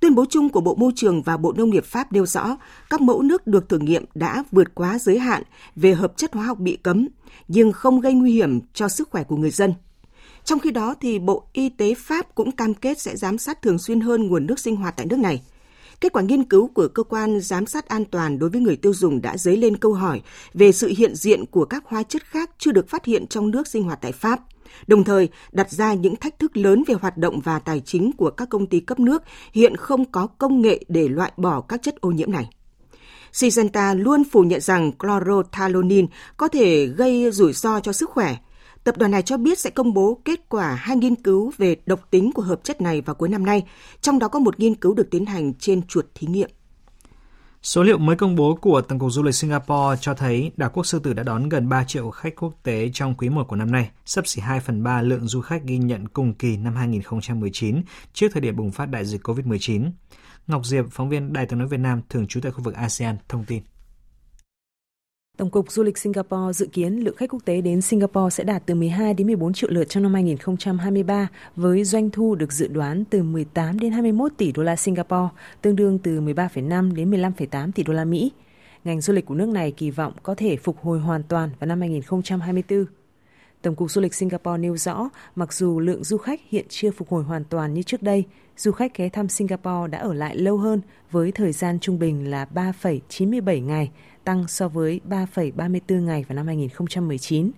Tuyên 0.00 0.14
bố 0.14 0.24
chung 0.30 0.48
của 0.48 0.60
Bộ 0.60 0.74
Môi 0.74 0.92
trường 0.96 1.22
và 1.22 1.36
Bộ 1.36 1.52
Nông 1.56 1.70
nghiệp 1.70 1.84
Pháp 1.84 2.12
nêu 2.12 2.26
rõ 2.26 2.56
các 2.90 3.00
mẫu 3.00 3.22
nước 3.22 3.46
được 3.46 3.68
thử 3.68 3.78
nghiệm 3.78 4.04
đã 4.14 4.44
vượt 4.52 4.74
quá 4.74 4.98
giới 4.98 5.18
hạn 5.18 5.42
về 5.76 5.94
hợp 5.94 6.16
chất 6.16 6.34
hóa 6.34 6.44
học 6.44 6.58
bị 6.58 6.76
cấm, 6.82 7.08
nhưng 7.48 7.72
không 7.72 8.00
gây 8.00 8.12
nguy 8.12 8.32
hiểm 8.32 8.60
cho 8.74 8.88
sức 8.88 9.10
khỏe 9.10 9.24
của 9.24 9.36
người 9.36 9.50
dân. 9.50 9.74
Trong 10.44 10.58
khi 10.58 10.70
đó, 10.70 10.94
thì 11.00 11.18
Bộ 11.18 11.44
Y 11.52 11.68
tế 11.68 11.94
Pháp 11.94 12.34
cũng 12.34 12.52
cam 12.52 12.74
kết 12.74 13.00
sẽ 13.00 13.16
giám 13.16 13.38
sát 13.38 13.62
thường 13.62 13.78
xuyên 13.78 14.00
hơn 14.00 14.26
nguồn 14.26 14.46
nước 14.46 14.58
sinh 14.58 14.76
hoạt 14.76 14.96
tại 14.96 15.06
nước 15.06 15.18
này. 15.18 15.42
Kết 16.02 16.12
quả 16.12 16.22
nghiên 16.22 16.44
cứu 16.44 16.70
của 16.74 16.88
cơ 16.88 17.02
quan 17.02 17.40
giám 17.40 17.66
sát 17.66 17.88
an 17.88 18.04
toàn 18.04 18.38
đối 18.38 18.50
với 18.50 18.60
người 18.60 18.76
tiêu 18.76 18.94
dùng 18.94 19.22
đã 19.22 19.36
dấy 19.36 19.56
lên 19.56 19.76
câu 19.76 19.92
hỏi 19.92 20.20
về 20.54 20.72
sự 20.72 20.92
hiện 20.96 21.14
diện 21.14 21.46
của 21.46 21.64
các 21.64 21.84
hóa 21.86 22.02
chất 22.02 22.24
khác 22.24 22.50
chưa 22.58 22.72
được 22.72 22.88
phát 22.88 23.04
hiện 23.04 23.26
trong 23.26 23.50
nước 23.50 23.66
sinh 23.66 23.82
hoạt 23.82 23.98
tại 24.02 24.12
Pháp, 24.12 24.40
đồng 24.86 25.04
thời 25.04 25.28
đặt 25.52 25.70
ra 25.70 25.94
những 25.94 26.16
thách 26.16 26.38
thức 26.38 26.56
lớn 26.56 26.84
về 26.86 26.94
hoạt 26.94 27.16
động 27.16 27.40
và 27.40 27.58
tài 27.58 27.80
chính 27.80 28.12
của 28.12 28.30
các 28.30 28.48
công 28.48 28.66
ty 28.66 28.80
cấp 28.80 29.00
nước 29.00 29.22
hiện 29.52 29.76
không 29.76 30.04
có 30.12 30.26
công 30.26 30.62
nghệ 30.62 30.84
để 30.88 31.08
loại 31.08 31.32
bỏ 31.36 31.60
các 31.60 31.82
chất 31.82 32.00
ô 32.00 32.10
nhiễm 32.10 32.32
này. 32.32 32.50
Syngenta 33.32 33.94
luôn 33.94 34.22
phủ 34.32 34.40
nhận 34.40 34.60
rằng 34.60 34.92
chlorothalonil 34.98 36.04
có 36.36 36.48
thể 36.48 36.86
gây 36.86 37.30
rủi 37.30 37.52
ro 37.52 37.80
cho 37.80 37.92
sức 37.92 38.10
khỏe. 38.10 38.36
Tập 38.84 38.96
đoàn 38.96 39.10
này 39.10 39.22
cho 39.22 39.36
biết 39.36 39.58
sẽ 39.58 39.70
công 39.70 39.94
bố 39.94 40.20
kết 40.24 40.48
quả 40.48 40.74
hai 40.74 40.96
nghiên 40.96 41.14
cứu 41.14 41.52
về 41.58 41.76
độc 41.86 42.10
tính 42.10 42.32
của 42.32 42.42
hợp 42.42 42.60
chất 42.64 42.80
này 42.80 43.00
vào 43.00 43.14
cuối 43.14 43.28
năm 43.28 43.46
nay, 43.46 43.66
trong 44.00 44.18
đó 44.18 44.28
có 44.28 44.38
một 44.38 44.60
nghiên 44.60 44.74
cứu 44.74 44.94
được 44.94 45.10
tiến 45.10 45.26
hành 45.26 45.54
trên 45.54 45.86
chuột 45.86 46.06
thí 46.14 46.26
nghiệm. 46.26 46.50
Số 47.62 47.82
liệu 47.82 47.98
mới 47.98 48.16
công 48.16 48.36
bố 48.36 48.54
của 48.54 48.80
Tổng 48.80 48.98
cục 48.98 49.12
Du 49.12 49.22
lịch 49.22 49.34
Singapore 49.34 49.96
cho 50.00 50.14
thấy 50.14 50.52
đảo 50.56 50.70
quốc 50.74 50.86
Sư 50.86 50.98
Tử 50.98 51.12
đã 51.12 51.22
đón 51.22 51.48
gần 51.48 51.68
3 51.68 51.84
triệu 51.84 52.10
khách 52.10 52.36
quốc 52.36 52.54
tế 52.62 52.90
trong 52.94 53.14
quý 53.14 53.28
1 53.28 53.48
của 53.48 53.56
năm 53.56 53.72
nay, 53.72 53.90
sấp 54.06 54.26
xỉ 54.26 54.40
2 54.40 54.60
phần 54.60 54.82
3 54.82 55.02
lượng 55.02 55.26
du 55.26 55.40
khách 55.40 55.64
ghi 55.64 55.78
nhận 55.78 56.08
cùng 56.08 56.34
kỳ 56.34 56.56
năm 56.56 56.76
2019 56.76 57.82
trước 58.12 58.28
thời 58.32 58.40
điểm 58.40 58.56
bùng 58.56 58.70
phát 58.70 58.86
đại 58.86 59.04
dịch 59.04 59.28
COVID-19. 59.28 59.90
Ngọc 60.46 60.66
Diệp, 60.66 60.84
phóng 60.90 61.08
viên 61.08 61.32
Đài 61.32 61.46
tiếng 61.46 61.58
nói 61.58 61.68
Việt 61.68 61.80
Nam 61.80 62.00
thường 62.08 62.26
trú 62.26 62.40
tại 62.40 62.52
khu 62.52 62.62
vực 62.62 62.74
ASEAN, 62.74 63.16
thông 63.28 63.44
tin. 63.44 63.62
Tổng 65.38 65.50
cục 65.50 65.72
Du 65.72 65.82
lịch 65.82 65.98
Singapore 65.98 66.52
dự 66.52 66.66
kiến 66.66 66.96
lượng 67.04 67.16
khách 67.16 67.30
quốc 67.30 67.44
tế 67.44 67.60
đến 67.60 67.80
Singapore 67.80 68.30
sẽ 68.30 68.44
đạt 68.44 68.62
từ 68.66 68.74
12 68.74 69.14
đến 69.14 69.26
14 69.26 69.52
triệu 69.52 69.70
lượt 69.70 69.84
trong 69.84 70.02
năm 70.02 70.14
2023 70.14 71.28
với 71.56 71.84
doanh 71.84 72.10
thu 72.10 72.34
được 72.34 72.52
dự 72.52 72.68
đoán 72.68 73.04
từ 73.04 73.22
18 73.22 73.78
đến 73.78 73.92
21 73.92 74.32
tỷ 74.36 74.52
đô 74.52 74.62
la 74.62 74.76
Singapore, 74.76 75.28
tương 75.62 75.76
đương 75.76 75.98
từ 75.98 76.20
13,5 76.20 76.94
đến 76.94 77.10
15,8 77.10 77.72
tỷ 77.72 77.82
đô 77.82 77.92
la 77.92 78.04
Mỹ. 78.04 78.32
Ngành 78.84 79.00
du 79.00 79.12
lịch 79.12 79.26
của 79.26 79.34
nước 79.34 79.48
này 79.48 79.72
kỳ 79.72 79.90
vọng 79.90 80.12
có 80.22 80.34
thể 80.34 80.56
phục 80.56 80.76
hồi 80.82 81.00
hoàn 81.00 81.22
toàn 81.22 81.50
vào 81.60 81.66
năm 81.66 81.80
2024. 81.80 82.84
Tổng 83.62 83.74
cục 83.74 83.90
Du 83.90 84.00
lịch 84.00 84.14
Singapore 84.14 84.58
nêu 84.58 84.76
rõ, 84.76 85.10
mặc 85.36 85.52
dù 85.52 85.80
lượng 85.80 86.04
du 86.04 86.16
khách 86.16 86.40
hiện 86.48 86.66
chưa 86.68 86.90
phục 86.90 87.08
hồi 87.08 87.24
hoàn 87.24 87.44
toàn 87.44 87.74
như 87.74 87.82
trước 87.82 88.02
đây, 88.02 88.24
du 88.56 88.72
khách 88.72 88.96
ghé 88.96 89.08
thăm 89.08 89.28
Singapore 89.28 89.90
đã 89.90 89.98
ở 89.98 90.14
lại 90.14 90.36
lâu 90.36 90.56
hơn 90.56 90.80
với 91.10 91.32
thời 91.32 91.52
gian 91.52 91.78
trung 91.80 91.98
bình 91.98 92.30
là 92.30 92.46
3,97 92.54 93.64
ngày, 93.64 93.90
tăng 94.24 94.48
so 94.48 94.68
với 94.68 95.00
3,34 95.08 96.00
ngày 96.00 96.24
vào 96.28 96.36
năm 96.36 96.46
2019. 96.46 97.50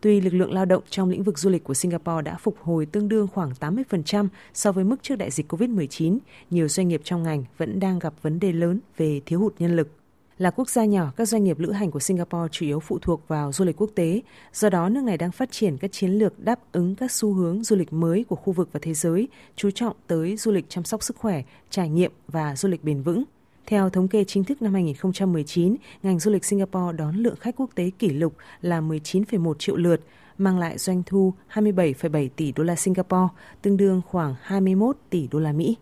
Tuy 0.00 0.20
lực 0.20 0.34
lượng 0.34 0.52
lao 0.52 0.64
động 0.64 0.82
trong 0.90 1.08
lĩnh 1.08 1.22
vực 1.22 1.38
du 1.38 1.50
lịch 1.50 1.64
của 1.64 1.74
Singapore 1.74 2.22
đã 2.22 2.36
phục 2.40 2.56
hồi 2.62 2.86
tương 2.86 3.08
đương 3.08 3.28
khoảng 3.34 3.50
80% 3.60 4.28
so 4.54 4.72
với 4.72 4.84
mức 4.84 4.96
trước 5.02 5.16
đại 5.16 5.30
dịch 5.30 5.52
COVID-19, 5.52 6.18
nhiều 6.50 6.68
doanh 6.68 6.88
nghiệp 6.88 7.00
trong 7.04 7.22
ngành 7.22 7.44
vẫn 7.56 7.80
đang 7.80 7.98
gặp 7.98 8.14
vấn 8.22 8.40
đề 8.40 8.52
lớn 8.52 8.80
về 8.96 9.20
thiếu 9.26 9.40
hụt 9.40 9.54
nhân 9.58 9.76
lực. 9.76 9.88
Là 10.38 10.50
quốc 10.50 10.68
gia 10.68 10.84
nhỏ, 10.84 11.12
các 11.16 11.28
doanh 11.28 11.44
nghiệp 11.44 11.58
lữ 11.58 11.72
hành 11.72 11.90
của 11.90 12.00
Singapore 12.00 12.48
chủ 12.50 12.66
yếu 12.66 12.80
phụ 12.80 12.98
thuộc 12.98 13.28
vào 13.28 13.52
du 13.52 13.64
lịch 13.64 13.76
quốc 13.76 13.90
tế, 13.94 14.20
do 14.52 14.70
đó 14.70 14.88
nước 14.88 15.04
này 15.04 15.18
đang 15.18 15.32
phát 15.32 15.52
triển 15.52 15.76
các 15.76 15.92
chiến 15.92 16.10
lược 16.10 16.38
đáp 16.38 16.58
ứng 16.72 16.94
các 16.94 17.10
xu 17.10 17.32
hướng 17.32 17.64
du 17.64 17.76
lịch 17.76 17.92
mới 17.92 18.24
của 18.28 18.36
khu 18.36 18.52
vực 18.52 18.68
và 18.72 18.80
thế 18.82 18.94
giới, 18.94 19.28
chú 19.56 19.70
trọng 19.70 19.96
tới 20.06 20.36
du 20.36 20.52
lịch 20.52 20.64
chăm 20.68 20.84
sóc 20.84 21.02
sức 21.02 21.16
khỏe, 21.16 21.42
trải 21.70 21.88
nghiệm 21.88 22.12
và 22.28 22.56
du 22.56 22.68
lịch 22.68 22.84
bền 22.84 23.02
vững. 23.02 23.24
Theo 23.66 23.90
thống 23.90 24.08
kê 24.08 24.24
chính 24.24 24.44
thức 24.44 24.62
năm 24.62 24.72
2019, 24.72 25.76
ngành 26.02 26.18
du 26.18 26.30
lịch 26.30 26.44
Singapore 26.44 26.96
đón 26.96 27.16
lượng 27.16 27.36
khách 27.40 27.56
quốc 27.56 27.70
tế 27.74 27.90
kỷ 27.98 28.08
lục 28.08 28.36
là 28.60 28.80
19,1 28.80 29.54
triệu 29.54 29.76
lượt, 29.76 30.00
mang 30.38 30.58
lại 30.58 30.78
doanh 30.78 31.02
thu 31.06 31.34
27,7 31.52 32.28
tỷ 32.36 32.52
đô 32.52 32.62
la 32.64 32.76
Singapore, 32.76 33.28
tương 33.62 33.76
đương 33.76 34.00
khoảng 34.06 34.34
21 34.42 34.96
tỷ 35.10 35.28
đô 35.30 35.38
la 35.38 35.52
Mỹ. 35.52 35.76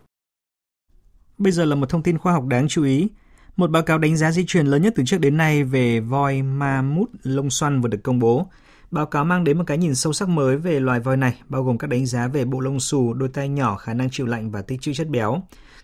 Bây 1.37 1.51
giờ 1.51 1.65
là 1.65 1.75
một 1.75 1.89
thông 1.89 2.03
tin 2.03 2.17
khoa 2.17 2.33
học 2.33 2.45
đáng 2.45 2.67
chú 2.67 2.83
ý. 2.83 3.07
Một 3.55 3.69
báo 3.69 3.83
cáo 3.83 3.97
đánh 3.97 4.17
giá 4.17 4.31
di 4.31 4.45
truyền 4.47 4.65
lớn 4.65 4.81
nhất 4.81 4.93
từ 4.95 5.03
trước 5.05 5.17
đến 5.19 5.37
nay 5.37 5.63
về 5.63 5.99
voi 5.99 6.41
ma 6.41 6.81
mút 6.81 7.09
lông 7.23 7.49
xoăn 7.49 7.81
vừa 7.81 7.89
được 7.89 8.03
công 8.03 8.19
bố. 8.19 8.47
Báo 8.91 9.05
cáo 9.05 9.25
mang 9.25 9.43
đến 9.43 9.57
một 9.57 9.63
cái 9.67 9.77
nhìn 9.77 9.95
sâu 9.95 10.13
sắc 10.13 10.29
mới 10.29 10.57
về 10.57 10.79
loài 10.79 10.99
voi 10.99 11.17
này, 11.17 11.41
bao 11.49 11.63
gồm 11.63 11.77
các 11.77 11.87
đánh 11.87 12.05
giá 12.05 12.27
về 12.27 12.45
bộ 12.45 12.59
lông 12.59 12.79
xù, 12.79 13.13
đôi 13.13 13.29
tay 13.29 13.49
nhỏ, 13.49 13.75
khả 13.75 13.93
năng 13.93 14.09
chịu 14.09 14.25
lạnh 14.25 14.51
và 14.51 14.61
tích 14.61 14.81
trữ 14.81 14.93
chất 14.93 15.09
béo. 15.09 15.41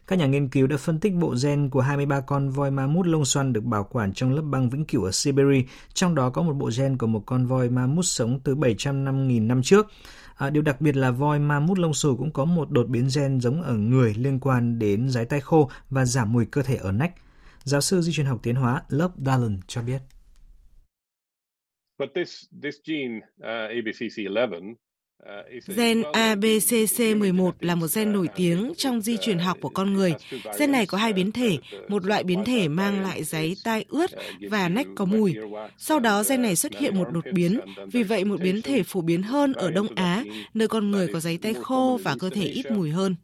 Các 0.07 0.19
nhà 0.19 0.25
nghiên 0.25 0.49
cứu 0.49 0.67
đã 0.67 0.77
phân 0.77 0.99
tích 0.99 1.13
bộ 1.13 1.35
gen 1.43 1.69
của 1.69 1.81
23 1.81 2.21
con 2.21 2.49
voi 2.49 2.71
ma 2.71 2.87
mút 2.87 3.07
lông 3.07 3.25
xoăn 3.25 3.53
được 3.53 3.63
bảo 3.63 3.83
quản 3.83 4.13
trong 4.13 4.33
lớp 4.33 4.41
băng 4.41 4.69
vĩnh 4.69 4.85
cửu 4.85 5.03
ở 5.03 5.11
Siberia, 5.11 5.63
trong 5.93 6.15
đó 6.15 6.29
có 6.29 6.41
một 6.41 6.53
bộ 6.53 6.69
gen 6.77 6.97
của 6.97 7.07
một 7.07 7.23
con 7.25 7.45
voi 7.45 7.69
ma 7.69 7.87
mút 7.87 8.01
sống 8.01 8.39
từ 8.43 8.55
700.000 8.55 9.47
năm 9.47 9.61
trước. 9.63 9.87
À, 10.35 10.49
điều 10.49 10.63
đặc 10.63 10.81
biệt 10.81 10.95
là 10.95 11.11
voi 11.11 11.39
ma 11.39 11.59
mút 11.59 11.77
lông 11.77 11.93
xù 11.93 12.17
cũng 12.17 12.31
có 12.31 12.45
một 12.45 12.71
đột 12.71 12.87
biến 12.87 13.07
gen 13.15 13.39
giống 13.41 13.61
ở 13.61 13.73
người 13.73 14.13
liên 14.17 14.39
quan 14.39 14.79
đến 14.79 15.09
giái 15.09 15.25
tay 15.25 15.41
khô 15.41 15.69
và 15.89 16.05
giảm 16.05 16.33
mùi 16.33 16.45
cơ 16.45 16.61
thể 16.61 16.75
ở 16.75 16.91
nách. 16.91 17.11
Giáo 17.63 17.81
sư 17.81 18.01
di 18.01 18.11
truyền 18.11 18.25
học 18.25 18.39
tiến 18.43 18.55
hóa 18.55 18.83
lớp 18.89 19.11
Dallin 19.25 19.59
cho 19.67 19.81
biết. 19.81 20.01
But 21.99 22.09
this, 22.15 22.43
this 22.63 22.75
gene, 22.85 23.17
uh, 23.41 23.71
ABCC11, 23.71 24.73
Gen 25.75 26.01
ABCC11 26.01 27.51
là 27.59 27.75
một 27.75 27.87
gen 27.95 28.13
nổi 28.13 28.27
tiếng 28.35 28.73
trong 28.77 29.01
di 29.01 29.17
truyền 29.17 29.39
học 29.39 29.57
của 29.61 29.69
con 29.69 29.93
người. 29.93 30.13
Gen 30.59 30.71
này 30.71 30.85
có 30.85 30.97
hai 30.97 31.13
biến 31.13 31.31
thể, 31.31 31.57
một 31.87 32.05
loại 32.05 32.23
biến 32.23 32.43
thể 32.45 32.67
mang 32.67 33.01
lại 33.01 33.23
giấy 33.23 33.55
tai 33.63 33.85
ướt 33.89 34.11
và 34.49 34.69
nách 34.69 34.87
có 34.95 35.05
mùi. 35.05 35.35
Sau 35.77 35.99
đó 35.99 36.23
gen 36.29 36.41
này 36.41 36.55
xuất 36.55 36.77
hiện 36.79 36.97
một 36.97 37.07
đột 37.11 37.25
biến, 37.33 37.59
vì 37.91 38.03
vậy 38.03 38.25
một 38.25 38.41
biến 38.41 38.61
thể 38.61 38.83
phổ 38.83 39.01
biến 39.01 39.23
hơn 39.23 39.53
ở 39.53 39.71
Đông 39.71 39.87
Á, 39.95 40.23
nơi 40.53 40.67
con 40.67 40.91
người 40.91 41.07
có 41.13 41.19
giấy 41.19 41.37
tay 41.41 41.53
khô 41.53 41.99
và 42.03 42.15
cơ 42.19 42.29
thể 42.29 42.43
ít 42.43 42.71
mùi 42.71 42.89
hơn. 42.89 43.15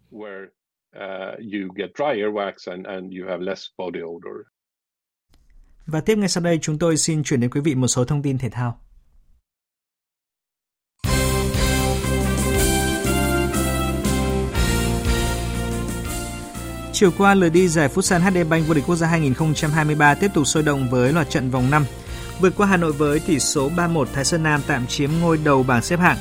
Và 5.86 6.01
tiếp 6.01 6.17
ngay 6.17 6.29
sau 6.29 6.43
đây 6.43 6.60
chúng 6.62 6.79
tôi 6.79 6.97
xin 6.97 7.23
chuyển 7.23 7.39
đến 7.39 7.49
quý 7.49 7.62
vị 7.62 7.75
một 7.75 7.88
số 7.88 8.06
thông 8.06 8.21
tin 8.21 8.38
thể 8.38 8.49
thao. 8.49 8.83
Chiều 17.04 17.12
qua, 17.18 17.34
lượt 17.34 17.50
đi 17.50 17.68
giải 17.68 17.89
Futsal 17.89 18.20
HD 18.20 18.50
Bank 18.50 18.68
vô 18.68 18.74
địch 18.74 18.84
quốc 18.88 18.96
gia 18.96 19.08
2023 19.08 20.16
tiếp 20.16 20.32
tục 20.34 20.48
sôi 20.48 20.63
động 20.63 20.89
với 20.89 21.13
loạt 21.13 21.30
trận 21.30 21.50
vòng 21.50 21.70
5. 21.72 21.86
Vượt 22.39 22.54
qua 22.58 22.68
Hà 22.68 22.78
Nội 22.78 22.92
với 22.92 23.20
tỷ 23.20 23.39
số 23.39 23.70
3-1, 23.70 24.06
Thái 24.13 24.26
Sơn 24.26 24.44
Nam 24.44 24.62
tạm 24.68 24.88
chiếm 24.88 25.10
ngôi 25.22 25.38
đầu 25.44 25.63
bảng 25.63 25.82
xếp 25.82 26.00
hạng. 26.00 26.18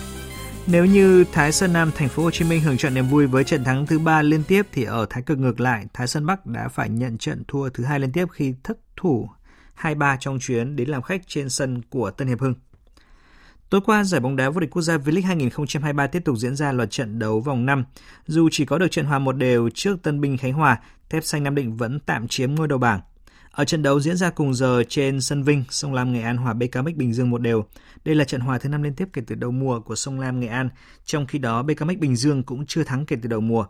Nếu 0.66 0.84
như 0.84 1.24
Thái 1.32 1.52
Sơn 1.52 1.72
Nam 1.72 1.90
thành 1.94 2.08
phố 2.08 2.22
Hồ 2.22 2.30
Chí 2.30 2.44
Minh 2.44 2.60
hưởng 2.60 2.76
trận 2.76 2.94
niềm 2.94 3.08
vui 3.08 3.26
với 3.26 3.44
trận 3.44 3.64
thắng 3.64 3.86
thứ 3.86 3.98
ba 3.98 4.22
liên 4.22 4.42
tiếp 4.44 4.66
thì 4.72 4.84
ở 4.84 5.06
thái 5.10 5.22
cực 5.22 5.38
ngược 5.38 5.60
lại, 5.60 5.86
Thái 5.94 6.06
Sơn 6.06 6.26
Bắc 6.26 6.46
đã 6.46 6.68
phải 6.68 6.88
nhận 6.88 7.18
trận 7.18 7.42
thua 7.48 7.68
thứ 7.68 7.84
hai 7.84 8.00
liên 8.00 8.12
tiếp 8.12 8.26
khi 8.32 8.54
thất 8.64 8.78
thủ 8.96 9.28
2-3 9.80 10.16
trong 10.20 10.38
chuyến 10.40 10.76
đến 10.76 10.88
làm 10.88 11.02
khách 11.02 11.22
trên 11.26 11.50
sân 11.50 11.82
của 11.90 12.10
Tân 12.10 12.28
Hiệp 12.28 12.40
Hưng. 12.40 12.54
Tối 13.72 13.80
qua, 13.80 14.04
giải 14.04 14.20
bóng 14.20 14.36
đá 14.36 14.50
vô 14.50 14.60
địch 14.60 14.70
quốc 14.70 14.82
gia 14.82 14.96
V-League 14.96 15.26
2023 15.26 16.06
tiếp 16.06 16.22
tục 16.24 16.36
diễn 16.36 16.56
ra 16.56 16.72
loạt 16.72 16.90
trận 16.90 17.18
đấu 17.18 17.40
vòng 17.40 17.66
5. 17.66 17.84
Dù 18.26 18.48
chỉ 18.52 18.64
có 18.64 18.78
được 18.78 18.90
trận 18.90 19.04
hòa 19.04 19.18
một 19.18 19.32
đều 19.32 19.68
trước 19.74 20.02
Tân 20.02 20.20
Binh 20.20 20.38
Khánh 20.38 20.52
Hòa, 20.52 20.80
Thép 21.10 21.24
Xanh 21.24 21.44
Nam 21.44 21.54
Định 21.54 21.76
vẫn 21.76 22.00
tạm 22.00 22.28
chiếm 22.28 22.54
ngôi 22.54 22.68
đầu 22.68 22.78
bảng. 22.78 23.00
Ở 23.50 23.64
trận 23.64 23.82
đấu 23.82 24.00
diễn 24.00 24.16
ra 24.16 24.30
cùng 24.30 24.54
giờ 24.54 24.82
trên 24.88 25.20
sân 25.20 25.42
Vinh, 25.42 25.64
Sông 25.70 25.94
Lam 25.94 26.12
Nghệ 26.12 26.22
An 26.22 26.36
hòa 26.36 26.54
BKMX 26.54 26.94
Bình 26.96 27.12
Dương 27.12 27.30
một 27.30 27.38
đều. 27.38 27.64
Đây 28.04 28.14
là 28.14 28.24
trận 28.24 28.40
hòa 28.40 28.58
thứ 28.58 28.68
năm 28.68 28.82
liên 28.82 28.94
tiếp 28.94 29.08
kể 29.12 29.22
từ 29.26 29.34
đầu 29.34 29.50
mùa 29.50 29.80
của 29.80 29.94
Sông 29.94 30.20
Lam 30.20 30.40
Nghệ 30.40 30.48
An, 30.48 30.68
trong 31.04 31.26
khi 31.26 31.38
đó 31.38 31.62
BKMX 31.62 31.98
Bình 31.98 32.16
Dương 32.16 32.42
cũng 32.42 32.66
chưa 32.66 32.84
thắng 32.84 33.06
kể 33.06 33.16
từ 33.22 33.28
đầu 33.28 33.40
mùa. 33.40 33.66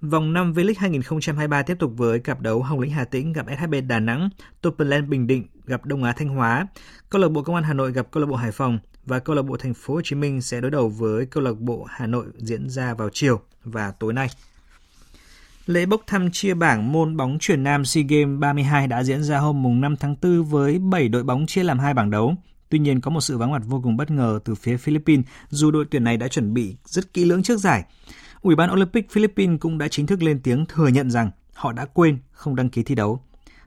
Vòng 0.00 0.32
5 0.32 0.52
V-League 0.52 0.74
2023 0.76 1.62
tiếp 1.62 1.76
tục 1.78 1.92
với 1.96 2.20
cặp 2.20 2.40
đấu 2.40 2.62
Hồng 2.62 2.80
Lĩnh 2.80 2.90
Hà 2.90 3.04
Tĩnh 3.04 3.32
gặp 3.32 3.46
SHB 3.60 3.74
Đà 3.86 3.98
Nẵng, 3.98 4.28
Topland 4.60 5.08
Bình 5.08 5.26
Định 5.26 5.46
gặp 5.66 5.84
Đông 5.84 6.04
Á 6.04 6.12
Thanh 6.12 6.28
Hóa, 6.28 6.66
câu 7.10 7.22
lạc 7.22 7.28
bộ 7.28 7.42
Công 7.42 7.54
an 7.54 7.64
Hà 7.64 7.74
Nội 7.74 7.92
gặp 7.92 8.06
câu 8.10 8.20
lạc 8.20 8.26
bộ 8.26 8.36
Hải 8.36 8.52
Phòng 8.52 8.78
và 9.06 9.18
câu 9.18 9.36
lạc 9.36 9.42
bộ 9.42 9.56
Thành 9.56 9.74
phố 9.74 9.94
Hồ 9.94 10.00
Chí 10.04 10.16
Minh 10.16 10.42
sẽ 10.42 10.60
đối 10.60 10.70
đầu 10.70 10.88
với 10.88 11.26
câu 11.26 11.42
lạc 11.42 11.60
bộ 11.60 11.86
Hà 11.90 12.06
Nội 12.06 12.26
diễn 12.36 12.68
ra 12.68 12.94
vào 12.94 13.08
chiều 13.12 13.40
và 13.64 13.90
tối 13.90 14.12
nay. 14.12 14.28
Lễ 15.66 15.86
bốc 15.86 16.02
thăm 16.06 16.30
chia 16.32 16.54
bảng 16.54 16.92
môn 16.92 17.16
bóng 17.16 17.38
chuyển 17.40 17.62
nam 17.62 17.84
SEA 17.84 18.04
Games 18.08 18.40
32 18.40 18.86
đã 18.86 19.04
diễn 19.04 19.22
ra 19.24 19.38
hôm 19.38 19.62
mùng 19.62 19.80
5 19.80 19.96
tháng 19.96 20.16
4 20.22 20.44
với 20.44 20.78
7 20.78 21.08
đội 21.08 21.22
bóng 21.22 21.46
chia 21.46 21.62
làm 21.62 21.78
hai 21.78 21.94
bảng 21.94 22.10
đấu. 22.10 22.34
Tuy 22.68 22.78
nhiên, 22.78 23.00
có 23.00 23.10
một 23.10 23.20
sự 23.20 23.38
vắng 23.38 23.52
mặt 23.52 23.62
vô 23.66 23.80
cùng 23.84 23.96
bất 23.96 24.10
ngờ 24.10 24.40
từ 24.44 24.54
phía 24.54 24.76
Philippines, 24.76 25.24
dù 25.50 25.70
đội 25.70 25.84
tuyển 25.90 26.04
này 26.04 26.16
đã 26.16 26.28
chuẩn 26.28 26.54
bị 26.54 26.76
rất 26.84 27.12
kỹ 27.14 27.24
lưỡng 27.24 27.42
trước 27.42 27.58
giải. 27.58 27.84
Ủy 28.40 28.56
ban 28.56 28.72
Olympic 28.72 29.10
Philippines 29.10 29.60
cũng 29.60 29.78
đã 29.78 29.88
chính 29.88 30.06
thức 30.06 30.22
lên 30.22 30.40
tiếng 30.42 30.66
thừa 30.66 30.88
nhận 30.88 31.10
rằng 31.10 31.30
họ 31.54 31.72
đã 31.72 31.84
quên 31.84 32.18
không 32.32 32.56
đăng 32.56 32.68
ký 32.68 32.82
thi 32.82 32.94
đấu. 32.94 33.20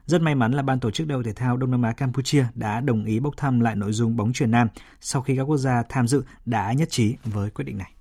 Rất 0.06 0.22
may 0.22 0.34
mắn 0.34 0.52
là 0.52 0.62
ban 0.62 0.80
tổ 0.80 0.90
chức 0.90 1.06
đấu 1.06 1.22
thể 1.22 1.32
thao 1.32 1.56
Đông 1.56 1.70
Nam 1.70 1.82
Á 1.82 1.92
Campuchia 1.92 2.44
đã 2.54 2.80
đồng 2.80 3.04
ý 3.04 3.20
bốc 3.20 3.36
thăm 3.36 3.60
lại 3.60 3.76
nội 3.76 3.92
dung 3.92 4.16
bóng 4.16 4.32
chuyền 4.32 4.50
nam 4.50 4.68
sau 5.00 5.22
khi 5.22 5.36
các 5.36 5.42
quốc 5.42 5.56
gia 5.56 5.82
tham 5.88 6.08
dự 6.08 6.22
đã 6.44 6.72
nhất 6.72 6.88
trí 6.90 7.14
với 7.24 7.50
quyết 7.50 7.64
định 7.64 7.78
này. 7.78 7.92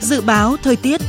Dự 0.00 0.20
báo 0.20 0.56
thời 0.62 0.76
tiết 0.76 1.00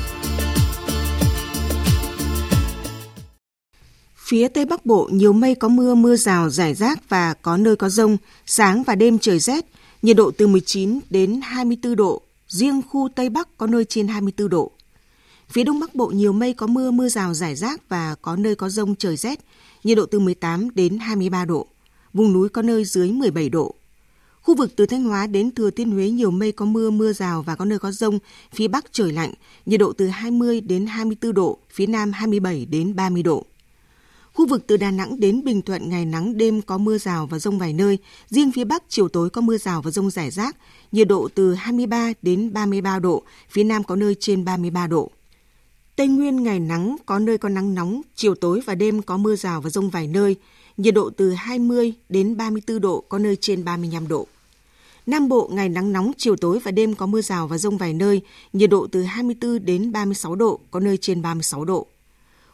Phía 4.16 4.48
Tây 4.48 4.66
Bắc 4.66 4.86
Bộ 4.86 5.10
nhiều 5.12 5.34
mây 5.34 5.56
có 5.56 5.68
mưa, 5.68 5.96
mưa 5.96 6.16
rào, 6.16 6.50
rải 6.50 6.74
rác 6.74 7.10
và 7.10 7.34
có 7.34 7.58
nơi 7.58 7.76
có 7.76 7.90
rông, 7.90 8.18
sáng 8.46 8.84
và 8.84 8.96
đêm 8.96 9.20
trời 9.20 9.40
rét, 9.40 9.66
nhiệt 10.02 10.18
độ 10.18 10.32
từ 10.38 10.48
19 10.48 11.00
đến 11.10 11.42
24 11.44 11.96
độ, 11.96 12.22
riêng 12.48 12.82
khu 12.90 13.10
Tây 13.16 13.30
Bắc 13.30 13.58
có 13.58 13.68
nơi 13.68 13.86
trên 13.86 14.08
24 14.08 14.50
độ. 14.50 14.72
Phía 15.52 15.64
Đông 15.64 15.80
Bắc 15.80 15.96
Bộ 15.96 16.08
nhiều 16.08 16.34
mây 16.34 16.54
có 16.54 16.68
mưa, 16.68 16.92
mưa 16.92 17.10
rào 17.10 17.34
rải 17.34 17.56
rác 17.56 17.90
và 17.90 18.16
có 18.22 18.36
nơi 18.36 18.56
có 18.56 18.70
rông 18.70 18.96
trời 18.96 19.18
rét, 19.18 19.40
nhiệt 19.84 19.98
độ 19.98 20.06
từ 20.06 20.20
18 20.20 20.76
đến 20.76 20.98
23 21.00 21.46
độ. 21.46 21.68
Vùng 22.14 22.34
núi 22.34 22.50
có 22.50 22.62
nơi 22.62 22.86
dưới 22.86 23.12
17 23.12 23.50
độ. 23.50 23.76
Khu 24.42 24.56
vực 24.56 24.76
từ 24.76 24.86
Thanh 24.86 25.04
Hóa 25.04 25.28
đến 25.28 25.52
Thừa 25.52 25.70
Thiên 25.70 25.92
Huế 25.92 26.10
nhiều 26.10 26.32
mây 26.32 26.52
có 26.52 26.66
mưa, 26.66 26.90
mưa 26.90 27.14
rào 27.14 27.42
và 27.42 27.56
có 27.56 27.66
nơi 27.66 27.80
có 27.80 27.92
rông. 27.92 28.20
Phía 28.56 28.68
Bắc 28.68 28.86
trời 28.92 29.12
lạnh, 29.12 29.34
nhiệt 29.66 29.80
độ 29.80 29.94
từ 29.94 30.08
20 30.08 30.62
đến 30.62 30.86
24 30.86 31.34
độ, 31.34 31.58
phía 31.72 31.88
Nam 31.88 32.12
27 32.12 32.66
đến 32.66 32.96
30 32.96 33.24
độ. 33.24 33.46
Khu 34.34 34.48
vực 34.48 34.64
từ 34.68 34.78
Đà 34.78 34.92
Nẵng 34.92 35.20
đến 35.20 35.44
Bình 35.44 35.62
Thuận 35.62 35.90
ngày 35.90 36.06
nắng 36.06 36.38
đêm 36.38 36.62
có 36.62 36.78
mưa 36.78 36.98
rào 36.98 37.28
và 37.28 37.40
rông 37.40 37.60
vài 37.60 37.74
nơi, 37.74 37.98
riêng 38.30 38.52
phía 38.52 38.64
Bắc 38.64 38.84
chiều 38.90 39.08
tối 39.08 39.30
có 39.30 39.42
mưa 39.42 39.58
rào 39.58 39.82
và 39.82 39.92
rông 39.92 40.10
rải 40.10 40.32
rác, 40.32 40.56
nhiệt 40.92 41.08
độ 41.08 41.30
từ 41.36 41.54
23 41.54 42.14
đến 42.22 42.54
33 42.54 43.00
độ, 43.00 43.24
phía 43.50 43.64
Nam 43.64 43.84
có 43.84 43.96
nơi 43.96 44.16
trên 44.20 44.46
33 44.46 44.88
độ. 44.88 45.12
Tây 46.00 46.08
Nguyên 46.08 46.44
ngày 46.44 46.60
nắng, 46.60 46.96
có 47.06 47.20
nơi 47.20 47.38
có 47.38 47.50
nắng 47.50 47.76
nóng, 47.76 48.02
chiều 48.16 48.36
tối 48.36 48.62
và 48.66 48.76
đêm 48.76 49.02
có 49.02 49.18
mưa 49.18 49.36
rào 49.36 49.62
và 49.62 49.70
rông 49.70 49.90
vài 49.90 50.08
nơi, 50.08 50.36
nhiệt 50.78 50.94
độ 50.94 51.10
từ 51.10 51.32
20 51.32 51.94
đến 52.10 52.38
34 52.38 52.82
độ, 52.82 53.04
có 53.10 53.20
nơi 53.20 53.36
trên 53.36 53.66
35 53.66 54.08
độ. 54.08 54.28
Nam 55.06 55.30
Bộ 55.30 55.50
ngày 55.54 55.70
nắng 55.70 55.92
nóng, 55.94 56.12
chiều 56.18 56.36
tối 56.36 56.60
và 56.60 56.72
đêm 56.72 56.96
có 56.96 57.06
mưa 57.06 57.22
rào 57.22 57.48
và 57.48 57.58
rông 57.58 57.78
vài 57.78 57.94
nơi, 57.94 58.22
nhiệt 58.54 58.70
độ 58.70 58.88
từ 58.92 59.04
24 59.04 59.66
đến 59.66 59.92
36 59.92 60.36
độ, 60.36 60.60
có 60.72 60.80
nơi 60.80 60.98
trên 60.98 61.22
36 61.22 61.66
độ. 61.66 61.88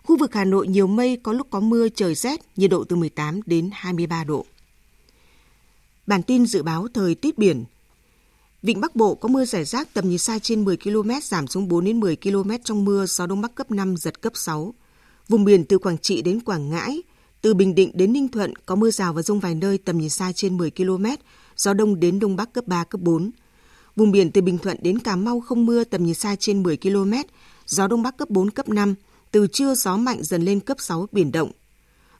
Khu 0.03 0.17
vực 0.17 0.33
Hà 0.33 0.45
Nội 0.45 0.67
nhiều 0.67 0.87
mây, 0.87 1.19
có 1.23 1.33
lúc 1.33 1.47
có 1.49 1.59
mưa, 1.59 1.89
trời 1.89 2.15
rét, 2.15 2.39
nhiệt 2.55 2.69
độ 2.71 2.83
từ 2.83 2.95
18 2.95 3.39
đến 3.45 3.69
23 3.73 4.23
độ. 4.23 4.45
Bản 6.07 6.23
tin 6.23 6.45
dự 6.45 6.63
báo 6.63 6.87
thời 6.93 7.15
tiết 7.15 7.37
biển. 7.37 7.65
Vịnh 8.63 8.81
Bắc 8.81 8.95
Bộ 8.95 9.15
có 9.15 9.29
mưa 9.29 9.45
rải 9.45 9.65
rác 9.65 9.93
tầm 9.93 10.09
nhìn 10.09 10.17
xa 10.17 10.39
trên 10.39 10.65
10 10.65 10.77
km 10.77 11.09
giảm 11.23 11.47
xuống 11.47 11.67
4 11.67 11.85
đến 11.85 11.99
10 11.99 12.15
km 12.15 12.51
trong 12.63 12.85
mưa, 12.85 13.05
gió 13.05 13.25
đông 13.27 13.41
bắc 13.41 13.55
cấp 13.55 13.71
5 13.71 13.97
giật 13.97 14.21
cấp 14.21 14.33
6. 14.35 14.73
Vùng 15.27 15.45
biển 15.45 15.65
từ 15.65 15.77
Quảng 15.77 15.97
Trị 15.97 16.21
đến 16.21 16.39
Quảng 16.39 16.69
Ngãi, 16.69 17.01
từ 17.41 17.53
Bình 17.53 17.75
Định 17.75 17.91
đến 17.93 18.13
Ninh 18.13 18.27
Thuận 18.27 18.53
có 18.55 18.75
mưa 18.75 18.91
rào 18.91 19.13
và 19.13 19.21
rông 19.21 19.39
vài 19.39 19.55
nơi 19.55 19.77
tầm 19.77 19.97
nhìn 19.97 20.09
xa 20.09 20.31
trên 20.31 20.57
10 20.57 20.71
km, 20.71 21.05
gió 21.57 21.73
đông 21.73 21.99
đến 21.99 22.19
đông 22.19 22.35
bắc 22.35 22.53
cấp 22.53 22.67
3 22.67 22.83
cấp 22.83 23.01
4. 23.01 23.31
Vùng 23.95 24.11
biển 24.11 24.31
từ 24.31 24.41
Bình 24.41 24.57
Thuận 24.57 24.77
đến 24.81 24.99
Cà 24.99 25.15
Mau 25.15 25.39
không 25.39 25.65
mưa 25.65 25.83
tầm 25.83 26.05
nhìn 26.05 26.15
xa 26.15 26.35
trên 26.39 26.63
10 26.63 26.77
km, 26.77 27.13
gió 27.65 27.87
đông 27.87 28.03
bắc 28.03 28.17
cấp 28.17 28.29
4 28.29 28.51
cấp 28.51 28.69
5, 28.69 28.95
từ 29.31 29.47
trưa 29.47 29.75
gió 29.75 29.97
mạnh 29.97 30.23
dần 30.23 30.45
lên 30.45 30.59
cấp 30.59 30.77
6 30.79 31.07
biển 31.11 31.31
động. 31.31 31.51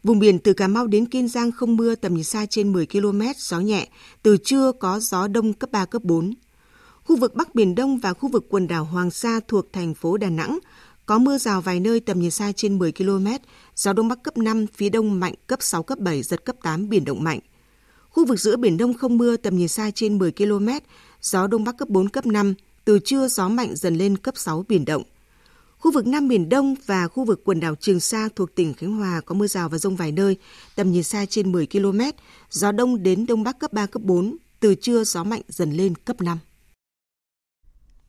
Vùng 0.06 0.20
biển 0.20 0.40
từ 0.40 0.54
Cà 0.54 0.68
Mau 0.68 0.88
đến 0.88 1.06
Kiên 1.06 1.28
Giang 1.28 1.52
không 1.52 1.76
mưa 1.78 1.96
tầm 1.96 2.14
nhìn 2.14 2.24
xa 2.24 2.46
trên 2.46 2.74
10 2.74 2.86
km, 2.86 3.22
gió 3.38 3.60
nhẹ, 3.60 3.88
từ 4.24 4.38
trưa 4.38 4.72
có 4.72 5.00
gió 5.00 5.28
đông 5.28 5.54
cấp 5.54 5.72
3 5.72 5.86
cấp 5.86 6.04
4. 6.04 6.34
Khu 7.04 7.16
vực 7.16 7.36
Bắc 7.36 7.56
Biển 7.56 7.76
Đông 7.76 7.98
và 7.98 8.14
khu 8.14 8.30
vực 8.30 8.46
quần 8.50 8.68
đảo 8.68 8.84
Hoàng 8.84 9.12
Sa 9.12 9.40
thuộc 9.48 9.74
thành 9.74 9.94
phố 9.94 10.18
Đà 10.18 10.30
Nẵng 10.30 10.60
có 11.06 11.20
mưa 11.20 11.38
rào 11.38 11.62
vài 11.62 11.80
nơi 11.80 12.00
tầm 12.00 12.20
nhìn 12.20 12.32
xa 12.32 12.52
trên 12.52 12.78
10 12.80 12.92
km, 12.92 13.28
gió 13.76 13.94
đông 13.94 14.08
bắc 14.08 14.24
cấp 14.24 14.38
5, 14.38 14.66
phía 14.74 14.90
đông 14.90 15.20
mạnh 15.20 15.34
cấp 15.48 15.60
6 15.62 15.84
cấp 15.84 16.00
7 16.00 16.24
giật 16.24 16.46
cấp 16.46 16.56
8 16.64 16.90
biển 16.90 17.06
động 17.06 17.24
mạnh. 17.24 17.40
Khu 18.10 18.26
vực 18.26 18.40
giữa 18.40 18.58
biển 18.58 18.78
Đông 18.78 18.94
không 18.94 19.18
mưa 19.18 19.38
tầm 19.38 19.58
nhìn 19.58 19.68
xa 19.68 19.92
trên 19.96 20.18
10 20.18 20.32
km, 20.32 20.70
gió 21.22 21.48
đông 21.48 21.64
bắc 21.64 21.78
cấp 21.78 21.90
4 21.90 22.10
cấp 22.10 22.26
5, 22.26 22.54
từ 22.86 23.00
trưa 23.00 23.28
gió 23.28 23.50
mạnh 23.50 23.76
dần 23.76 23.96
lên 23.96 24.18
cấp 24.18 24.34
6 24.38 24.66
biển 24.68 24.86
động. 24.86 25.04
Khu 25.86 25.92
vực 25.92 26.08
Nam 26.08 26.28
Biển 26.28 26.50
Đông 26.50 26.76
và 26.86 27.08
khu 27.08 27.26
vực 27.26 27.42
quần 27.46 27.60
đảo 27.60 27.76
Trường 27.76 28.00
Sa 28.00 28.30
thuộc 28.36 28.56
tỉnh 28.56 28.74
Khánh 28.74 28.92
Hòa 28.92 29.22
có 29.22 29.36
mưa 29.36 29.48
rào 29.48 29.70
và 29.70 29.78
rông 29.78 29.96
vài 29.96 30.12
nơi, 30.12 30.38
tầm 30.76 30.92
nhìn 30.92 31.04
xa 31.04 31.26
trên 31.26 31.52
10 31.52 31.68
km, 31.68 32.00
gió 32.50 32.72
đông 32.72 33.04
đến 33.04 33.26
đông 33.26 33.44
bắc 33.44 33.60
cấp 33.60 33.74
3, 33.74 33.86
cấp 33.86 34.02
4, 34.02 34.36
từ 34.60 34.76
trưa 34.76 35.04
gió 35.04 35.24
mạnh 35.24 35.42
dần 35.48 35.72
lên 35.72 35.96
cấp 35.96 36.22
5. 36.22 36.38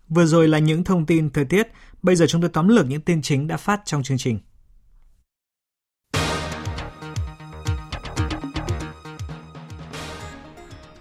Vừa 0.09 0.27
rồi 0.27 0.49
là 0.49 0.59
những 0.59 0.85
thông 0.85 1.07
tin 1.07 1.31
thời 1.31 1.45
tiết, 1.45 1.69
bây 2.03 2.17
giờ 2.17 2.27
chúng 2.29 2.41
tôi 2.41 2.51
tóm 2.53 2.69
lược 2.69 2.87
những 2.89 3.01
tin 3.01 3.23
chính 3.23 3.47
đã 3.47 3.57
phát 3.57 3.81
trong 3.85 4.03
chương 4.03 4.19
trình. 4.19 4.39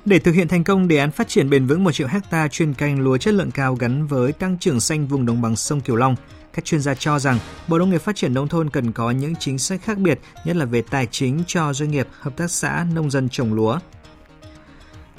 Để 0.06 0.20
thực 0.20 0.32
hiện 0.32 0.48
thành 0.48 0.64
công 0.64 0.88
đề 0.88 0.98
án 0.98 1.12
phát 1.12 1.28
triển 1.28 1.50
bền 1.50 1.68
vững 1.68 1.84
1 1.84 1.92
triệu 1.92 2.08
hecta 2.08 2.48
chuyên 2.48 2.74
canh 2.74 3.00
lúa 3.00 3.18
chất 3.18 3.34
lượng 3.34 3.52
cao 3.52 3.76
gắn 3.76 4.08
với 4.08 4.32
tăng 4.32 4.58
trưởng 4.60 4.80
xanh 4.80 5.08
vùng 5.08 5.26
đồng 5.26 5.42
bằng 5.42 5.56
sông 5.56 5.82
Kiều 5.82 5.96
Long, 5.96 6.16
các 6.56 6.66
chuyên 6.66 6.82
gia 6.82 6.94
cho 6.94 7.20
rằng 7.20 7.40
Bộ 7.68 7.78
Nông 7.78 7.90
nghiệp 7.90 8.02
Phát 8.02 8.16
triển 8.16 8.34
Nông 8.34 8.48
thôn 8.48 8.70
cần 8.70 8.92
có 8.92 9.12
những 9.12 9.36
chính 9.36 9.60
sách 9.60 9.82
khác 9.84 9.98
biệt, 9.98 10.20
nhất 10.46 10.56
là 10.56 10.66
về 10.66 10.82
tài 10.90 11.08
chính 11.12 11.44
cho 11.48 11.74
doanh 11.74 11.92
nghiệp, 11.92 12.08
hợp 12.20 12.38
tác 12.38 12.52
xã, 12.52 12.86
nông 12.94 13.12
dân 13.12 13.30
trồng 13.30 13.54
lúa. 13.54 13.80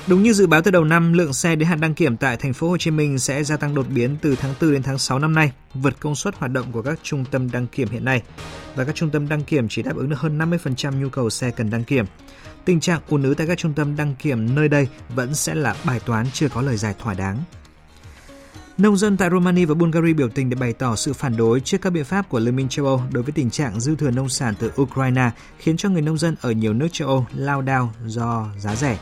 Đúng 0.06 0.22
như 0.22 0.32
dự 0.32 0.46
báo 0.46 0.62
từ 0.62 0.70
đầu 0.70 0.84
năm, 0.84 1.12
lượng 1.12 1.32
xe 1.32 1.56
đến 1.56 1.68
hạn 1.68 1.80
đăng 1.80 1.94
kiểm 1.94 2.16
tại 2.16 2.36
thành 2.36 2.52
phố 2.52 2.68
Hồ 2.68 2.78
Chí 2.78 2.90
Minh 2.90 3.18
sẽ 3.18 3.44
gia 3.44 3.56
tăng 3.56 3.74
đột 3.74 3.86
biến 3.88 4.16
từ 4.22 4.36
tháng 4.36 4.54
4 4.60 4.72
đến 4.72 4.82
tháng 4.82 4.98
6 4.98 5.18
năm 5.18 5.34
nay, 5.34 5.52
vượt 5.74 6.00
công 6.00 6.14
suất 6.14 6.36
hoạt 6.36 6.52
động 6.52 6.72
của 6.72 6.82
các 6.82 6.98
trung 7.02 7.24
tâm 7.30 7.50
đăng 7.50 7.66
kiểm 7.66 7.88
hiện 7.88 8.04
nay. 8.04 8.22
Và 8.74 8.84
các 8.84 8.94
trung 8.94 9.10
tâm 9.10 9.28
đăng 9.28 9.44
kiểm 9.44 9.68
chỉ 9.68 9.82
đáp 9.82 9.96
ứng 9.96 10.08
được 10.08 10.18
hơn 10.18 10.38
50% 10.38 11.00
nhu 11.00 11.08
cầu 11.08 11.30
xe 11.30 11.50
cần 11.50 11.70
đăng 11.70 11.84
kiểm. 11.84 12.04
Tình 12.64 12.80
trạng 12.80 13.00
ùn 13.08 13.22
ứ 13.22 13.34
tại 13.34 13.46
các 13.46 13.58
trung 13.58 13.72
tâm 13.72 13.96
đăng 13.96 14.14
kiểm 14.14 14.54
nơi 14.54 14.68
đây 14.68 14.88
vẫn 15.14 15.34
sẽ 15.34 15.54
là 15.54 15.76
bài 15.84 16.00
toán 16.06 16.26
chưa 16.32 16.48
có 16.48 16.62
lời 16.62 16.76
giải 16.76 16.94
thỏa 16.98 17.14
đáng. 17.14 17.42
Nông 18.78 18.96
dân 18.96 19.16
tại 19.16 19.30
Romania 19.30 19.64
và 19.64 19.74
Bulgaria 19.74 20.12
biểu 20.12 20.28
tình 20.28 20.50
để 20.50 20.56
bày 20.60 20.72
tỏ 20.72 20.96
sự 20.96 21.12
phản 21.12 21.36
đối 21.36 21.60
trước 21.60 21.78
các 21.82 21.90
biện 21.90 22.04
pháp 22.04 22.28
của 22.28 22.38
Liên 22.38 22.56
minh 22.56 22.68
châu 22.68 22.86
Âu 22.86 23.02
đối 23.12 23.22
với 23.22 23.32
tình 23.32 23.50
trạng 23.50 23.80
dư 23.80 23.96
thừa 23.96 24.10
nông 24.10 24.28
sản 24.28 24.54
từ 24.58 24.72
Ukraine, 24.82 25.30
khiến 25.58 25.76
cho 25.76 25.88
người 25.88 26.02
nông 26.02 26.18
dân 26.18 26.36
ở 26.40 26.50
nhiều 26.50 26.72
nước 26.72 26.88
châu 26.92 27.08
Âu 27.08 27.26
lao 27.34 27.62
đao 27.62 27.92
do 28.06 28.46
giá 28.58 28.76
rẻ. 28.76 28.98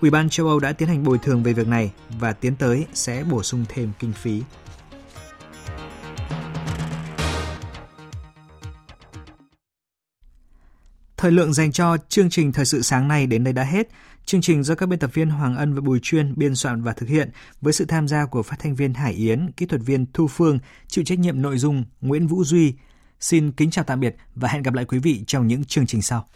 Ủy 0.00 0.10
ban 0.10 0.28
châu 0.28 0.46
Âu 0.48 0.60
đã 0.60 0.72
tiến 0.72 0.88
hành 0.88 1.04
bồi 1.04 1.18
thường 1.18 1.42
về 1.42 1.52
việc 1.52 1.68
này 1.68 1.92
và 2.20 2.32
tiến 2.32 2.56
tới 2.56 2.86
sẽ 2.94 3.24
bổ 3.24 3.42
sung 3.42 3.64
thêm 3.68 3.90
kinh 3.98 4.12
phí. 4.12 4.42
Thời 11.16 11.32
lượng 11.32 11.52
dành 11.52 11.72
cho 11.72 11.96
chương 12.08 12.30
trình 12.30 12.52
thời 12.52 12.64
sự 12.64 12.82
sáng 12.82 13.08
nay 13.08 13.26
đến 13.26 13.44
đây 13.44 13.52
đã 13.52 13.64
hết. 13.64 13.88
Chương 14.26 14.40
trình 14.40 14.62
do 14.62 14.74
các 14.74 14.86
biên 14.86 14.98
tập 14.98 15.10
viên 15.14 15.30
Hoàng 15.30 15.56
Ân 15.56 15.74
và 15.74 15.80
Bùi 15.80 16.00
Chuyên 16.02 16.34
biên 16.36 16.54
soạn 16.54 16.82
và 16.82 16.92
thực 16.92 17.08
hiện 17.08 17.30
với 17.60 17.72
sự 17.72 17.84
tham 17.84 18.08
gia 18.08 18.26
của 18.26 18.42
phát 18.42 18.56
thanh 18.58 18.74
viên 18.74 18.94
Hải 18.94 19.12
Yến, 19.12 19.52
kỹ 19.56 19.66
thuật 19.66 19.82
viên 19.84 20.06
Thu 20.12 20.28
Phương, 20.28 20.58
chịu 20.86 21.04
trách 21.04 21.18
nhiệm 21.18 21.42
nội 21.42 21.58
dung 21.58 21.84
Nguyễn 22.00 22.26
Vũ 22.26 22.44
Duy. 22.44 22.74
Xin 23.20 23.52
kính 23.52 23.70
chào 23.70 23.84
tạm 23.84 24.00
biệt 24.00 24.16
và 24.34 24.48
hẹn 24.48 24.62
gặp 24.62 24.74
lại 24.74 24.84
quý 24.84 24.98
vị 24.98 25.24
trong 25.26 25.46
những 25.46 25.64
chương 25.64 25.86
trình 25.86 26.02
sau. 26.02 26.26